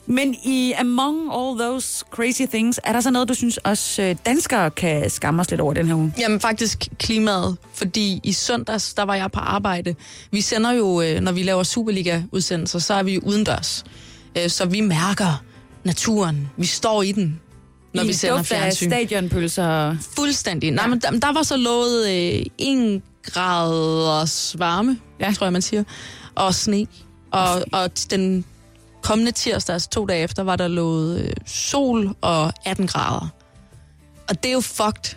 [0.07, 4.17] Men i among all those crazy things, er der så noget, du synes også øh,
[4.27, 6.15] danskere kan skamme os lidt over den her uge?
[6.19, 9.95] Jamen faktisk klimaet, fordi i søndags, der var jeg på arbejde.
[10.31, 13.85] Vi sender jo, øh, når vi laver Superliga-udsendelser, så er vi jo udendørs.
[14.39, 15.43] Øh, Så vi mærker
[15.85, 16.51] naturen.
[16.57, 17.41] Vi står i den,
[17.95, 18.91] når I vi sender fjernsyn.
[18.91, 19.97] stadionpølser.
[20.17, 20.71] Fuldstændig.
[20.71, 25.33] Nej, men der, der var så lovet øh, 1 graders varme, ja.
[25.33, 25.85] tror jeg, man siger,
[26.35, 26.87] og sne.
[27.33, 28.45] Og, og den
[29.03, 33.29] kommende tirsdag, altså to dage efter, var der lovet øh, sol og 18 grader.
[34.29, 35.17] Og det er jo fucked.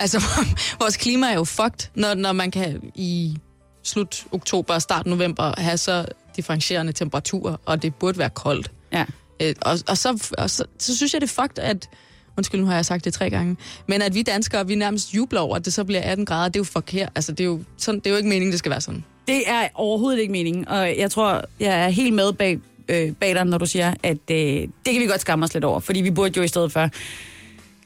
[0.00, 0.22] Altså,
[0.80, 3.36] vores klima er jo fucked, når, når man kan i
[3.82, 8.70] slut oktober og start november have så differentierende temperaturer, og det burde være koldt.
[8.92, 9.04] Ja.
[9.42, 11.88] Øh, og, og, så, og så, så synes jeg, det er fucked, at...
[12.36, 13.56] Undskyld, nu har jeg sagt det tre gange.
[13.88, 16.56] Men at vi danskere, vi nærmest jubler over, at det så bliver 18 grader, det
[16.56, 17.08] er jo forkert.
[17.14, 19.04] Altså, det er jo, sådan, det er jo ikke meningen, det skal være sådan.
[19.26, 22.58] Det er overhovedet ikke meningen, og jeg tror, jeg er helt med bag,
[22.88, 25.64] øh, bag dig, når du siger, at øh, det kan vi godt skamme os lidt
[25.64, 26.90] over, fordi vi burde jo i stedet for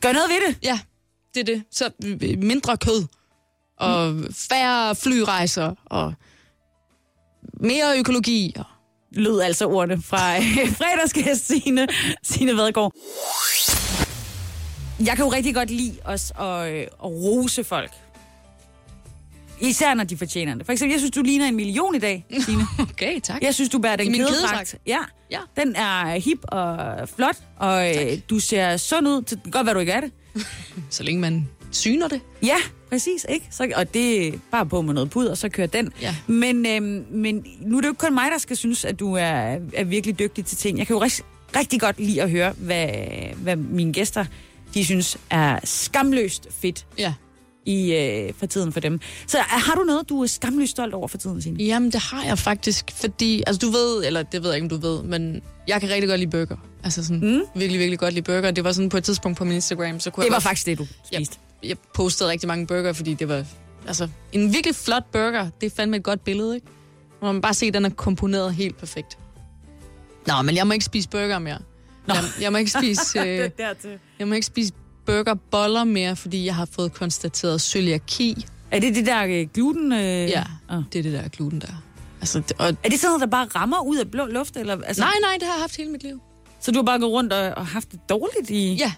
[0.01, 0.59] gøre noget ved det.
[0.63, 0.79] Ja,
[1.35, 1.63] det er det.
[1.71, 3.07] Så øh, mindre kød,
[3.77, 4.15] og
[4.51, 6.15] færre flyrejser, og
[7.61, 8.55] mere økologi.
[8.59, 8.65] Og...
[9.13, 11.89] Lød altså ordene fra øh, fredagsgæst Signe,
[12.23, 12.93] Signe Vadegaard.
[15.07, 17.91] Jeg kan jo rigtig godt lide os at, øh, at rose folk.
[19.61, 20.67] Især når de fortjener det.
[20.67, 22.63] For eksempel, jeg synes, du ligner en million i dag, Signe.
[22.79, 23.43] Okay, tak.
[23.43, 24.77] Jeg synes, du bærer den kædedragt.
[24.87, 24.99] Ja.
[25.31, 25.39] Ja.
[25.57, 29.23] Den er hip og flot, og øh, du ser sund ud.
[29.23, 30.13] Det kan godt være, du ikke er det.
[30.91, 32.21] Så længe man syner det.
[32.43, 32.57] Ja,
[32.91, 33.27] præcis.
[33.29, 33.47] Ikke?
[33.51, 35.93] Så, og det er bare på med noget puder, så kører den.
[36.03, 36.17] Ja.
[36.27, 39.15] Men, øhm, men nu er det jo ikke kun mig, der skal synes, at du
[39.15, 40.79] er, er virkelig dygtig til ting.
[40.79, 41.25] Jeg kan jo rigtig,
[41.57, 42.89] rigtig godt lide at høre, hvad,
[43.37, 44.25] hvad mine gæster
[44.75, 47.15] de synes er skamløst fedt Ja.
[47.67, 49.01] i, øh, for tiden for dem.
[49.27, 51.65] Så er- har du noget, du er skamløst stolt over for tiden, Signe?
[51.65, 54.81] Jamen, det har jeg faktisk, fordi, altså du ved, eller det ved jeg ikke, om
[54.81, 56.57] du ved, men jeg kan rigtig godt lide burger.
[56.85, 57.41] Altså sådan, mm.
[57.61, 58.51] virkelig, virkelig godt lide burger.
[58.51, 60.43] Det var sådan på et tidspunkt på min Instagram, så kunne Det jeg var godt-
[60.43, 61.39] faktisk det, du spiste.
[61.63, 63.45] Jeg postede rigtig mange burger, fordi det var,
[63.87, 66.67] altså, en virkelig flot burger, det er fandme et godt billede, ikke?
[67.19, 69.19] Hvor man bare se, at den er komponeret helt perfekt.
[70.27, 71.59] Nå, men jeg må ikke spise burger mere.
[72.07, 72.15] Nå.
[72.15, 73.19] Jeg, jeg må ikke spise...
[73.27, 73.51] Øh,
[74.19, 74.73] jeg må ikke spise
[75.07, 78.47] burgerboller mere, fordi jeg har fået konstateret cøliaki.
[78.71, 79.93] Er det det der øh, gluten?
[79.93, 79.99] Øh?
[80.29, 80.83] Ja, Ah.
[80.93, 81.83] det er det der gluten der.
[82.21, 84.57] Altså, det, og, Er det sådan noget, der bare rammer ud af blå luft?
[84.57, 86.21] Eller, altså, nej, nej, det har jeg haft hele mit liv.
[86.61, 88.75] Så du har bare gået rundt og, og haft det dårligt i...
[88.75, 88.93] Ja.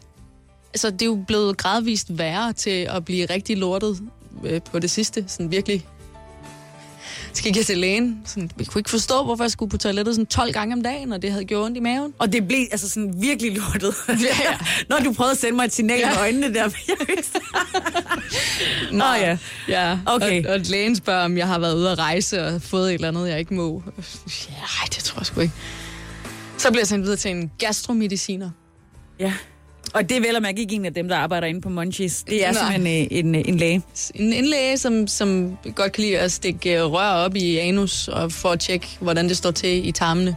[0.75, 4.01] Altså, det er jo blevet gradvist værre til at blive rigtig lortet
[4.45, 5.25] øh, på det sidste.
[5.29, 5.87] Sådan virkelig.
[7.33, 8.23] Så gik jeg til lægen.
[8.27, 11.13] Sådan, jeg kunne ikke forstå, hvorfor jeg skulle på toilettet sådan 12 gange om dagen,
[11.13, 12.15] og det havde gjort ondt i maven.
[12.19, 13.95] Og det blev altså sådan virkelig lortet.
[14.09, 14.15] Ja,
[14.51, 14.59] ja.
[14.89, 16.11] Når du prøvede at sende mig et signal Ja.
[16.11, 16.69] med øjnene der.
[18.93, 19.39] Nå ja.
[19.69, 20.45] Ja, Okay.
[20.45, 23.09] Og, og lægen spørger, om jeg har været ude at rejse og fået et eller
[23.09, 23.83] andet, jeg ikke må.
[24.49, 25.55] Ja, ej, det tror jeg sgu ikke.
[26.59, 28.51] Så bliver jeg sendt videre til en gastromediciner.
[29.19, 29.33] Ja.
[29.95, 32.23] Og det er vel at mærke ikke en af dem, der arbejder inde på Munchies.
[32.23, 32.73] Det er Nej.
[32.73, 33.83] simpelthen øh, en, øh, en læge.
[34.15, 38.09] En, en læge, som, som godt kan lide at stikke øh, rør op i anus
[38.09, 40.37] og for at tjekke, hvordan det står til i tarmene.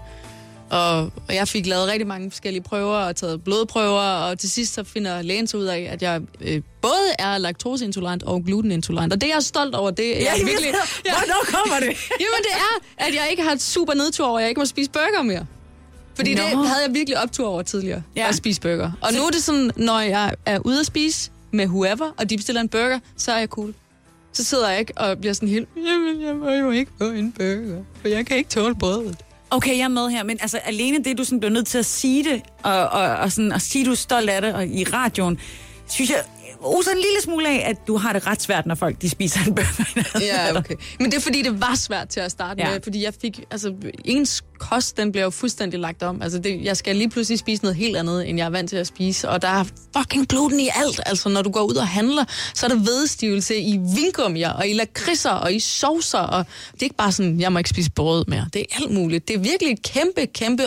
[0.69, 4.73] Og, og jeg fik lavet rigtig mange forskellige prøver og taget blodprøver, og til sidst
[4.73, 9.13] så finder lægen så ud af, at jeg øh, både er laktoseintolerant og glutenintolerant.
[9.13, 9.91] Og det er jeg stolt over.
[9.91, 10.71] Det er Ja, jeg virkelig...
[10.71, 11.97] ved, hvornår kommer det?
[12.23, 14.89] Jamen det er, at jeg ikke har et super nedtur at jeg ikke må spise
[14.91, 15.45] burger mere.
[16.15, 16.41] Fordi Nå.
[16.41, 18.27] det havde jeg virkelig optur over tidligere, Ja.
[18.29, 18.91] at spise burger.
[19.01, 22.29] Og Så- nu er det sådan, når jeg er ude at spise med whoever, og
[22.29, 23.73] de bestiller en burger, så er jeg cool.
[24.33, 27.31] Så sidder jeg ikke og bliver sådan helt, jamen jeg må jo ikke få en
[27.31, 29.17] burger, for jeg kan ikke tåle brødet.
[29.51, 31.85] Okay, jeg er med her, men altså alene det, du sådan bliver nødt til at
[31.85, 34.83] sige det, og, og, og, sådan, og sige, du er stolt af det og i
[34.83, 35.39] radioen,
[35.89, 36.23] synes jeg
[36.63, 39.39] oser en lille smule af, at du har det ret svært, når folk de spiser
[39.47, 40.19] en burger.
[40.21, 40.75] Ja, okay.
[40.99, 42.67] Men det er fordi, det var svært til at starte Ja.
[42.67, 42.73] ja.
[42.73, 43.73] med, fordi jeg fik, altså,
[44.05, 46.21] ens kost, den bliver jo fuldstændig lagt om.
[46.21, 48.77] Altså, det, jeg skal lige pludselig spise noget helt andet, end jeg er vant til
[48.77, 49.63] at spise, og der er
[49.97, 50.99] fucking gluten i alt.
[51.05, 54.73] Altså, når du går ud og handler, så er der vedstivelse i vingummier, og i
[54.73, 58.25] lakridser, og i saucer, og det er ikke bare sådan, jeg må ikke spise brød
[58.27, 58.45] mere.
[58.53, 59.27] Det er alt muligt.
[59.27, 60.63] Det er virkelig et kæmpe, kæmpe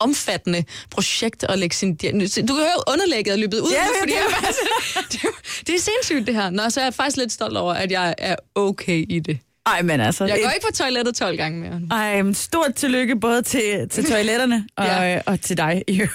[0.00, 1.94] omfattende projekt at lægge sin.
[1.96, 3.70] Du kan høre, underlægget er løbet ud.
[3.72, 6.50] Ja, nu, fordi det er det, er- det er sindssygt, det her.
[6.50, 9.38] Nå, så er jeg faktisk lidt stolt over, at jeg er okay i det.
[9.66, 10.24] Ej, men altså...
[10.24, 11.80] Jeg går et- ikke på toilettet 12 gange mere.
[12.00, 15.20] Ej, men stort tillykke både til, til toiletterne og, Ja.
[15.26, 15.82] og til dig.
[15.88, 16.06] Jo.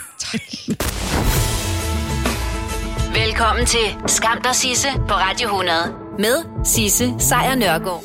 [3.14, 8.04] Velkommen til Skam dig Sisse på Radio 100 med Sisse Sejr Nørgaard.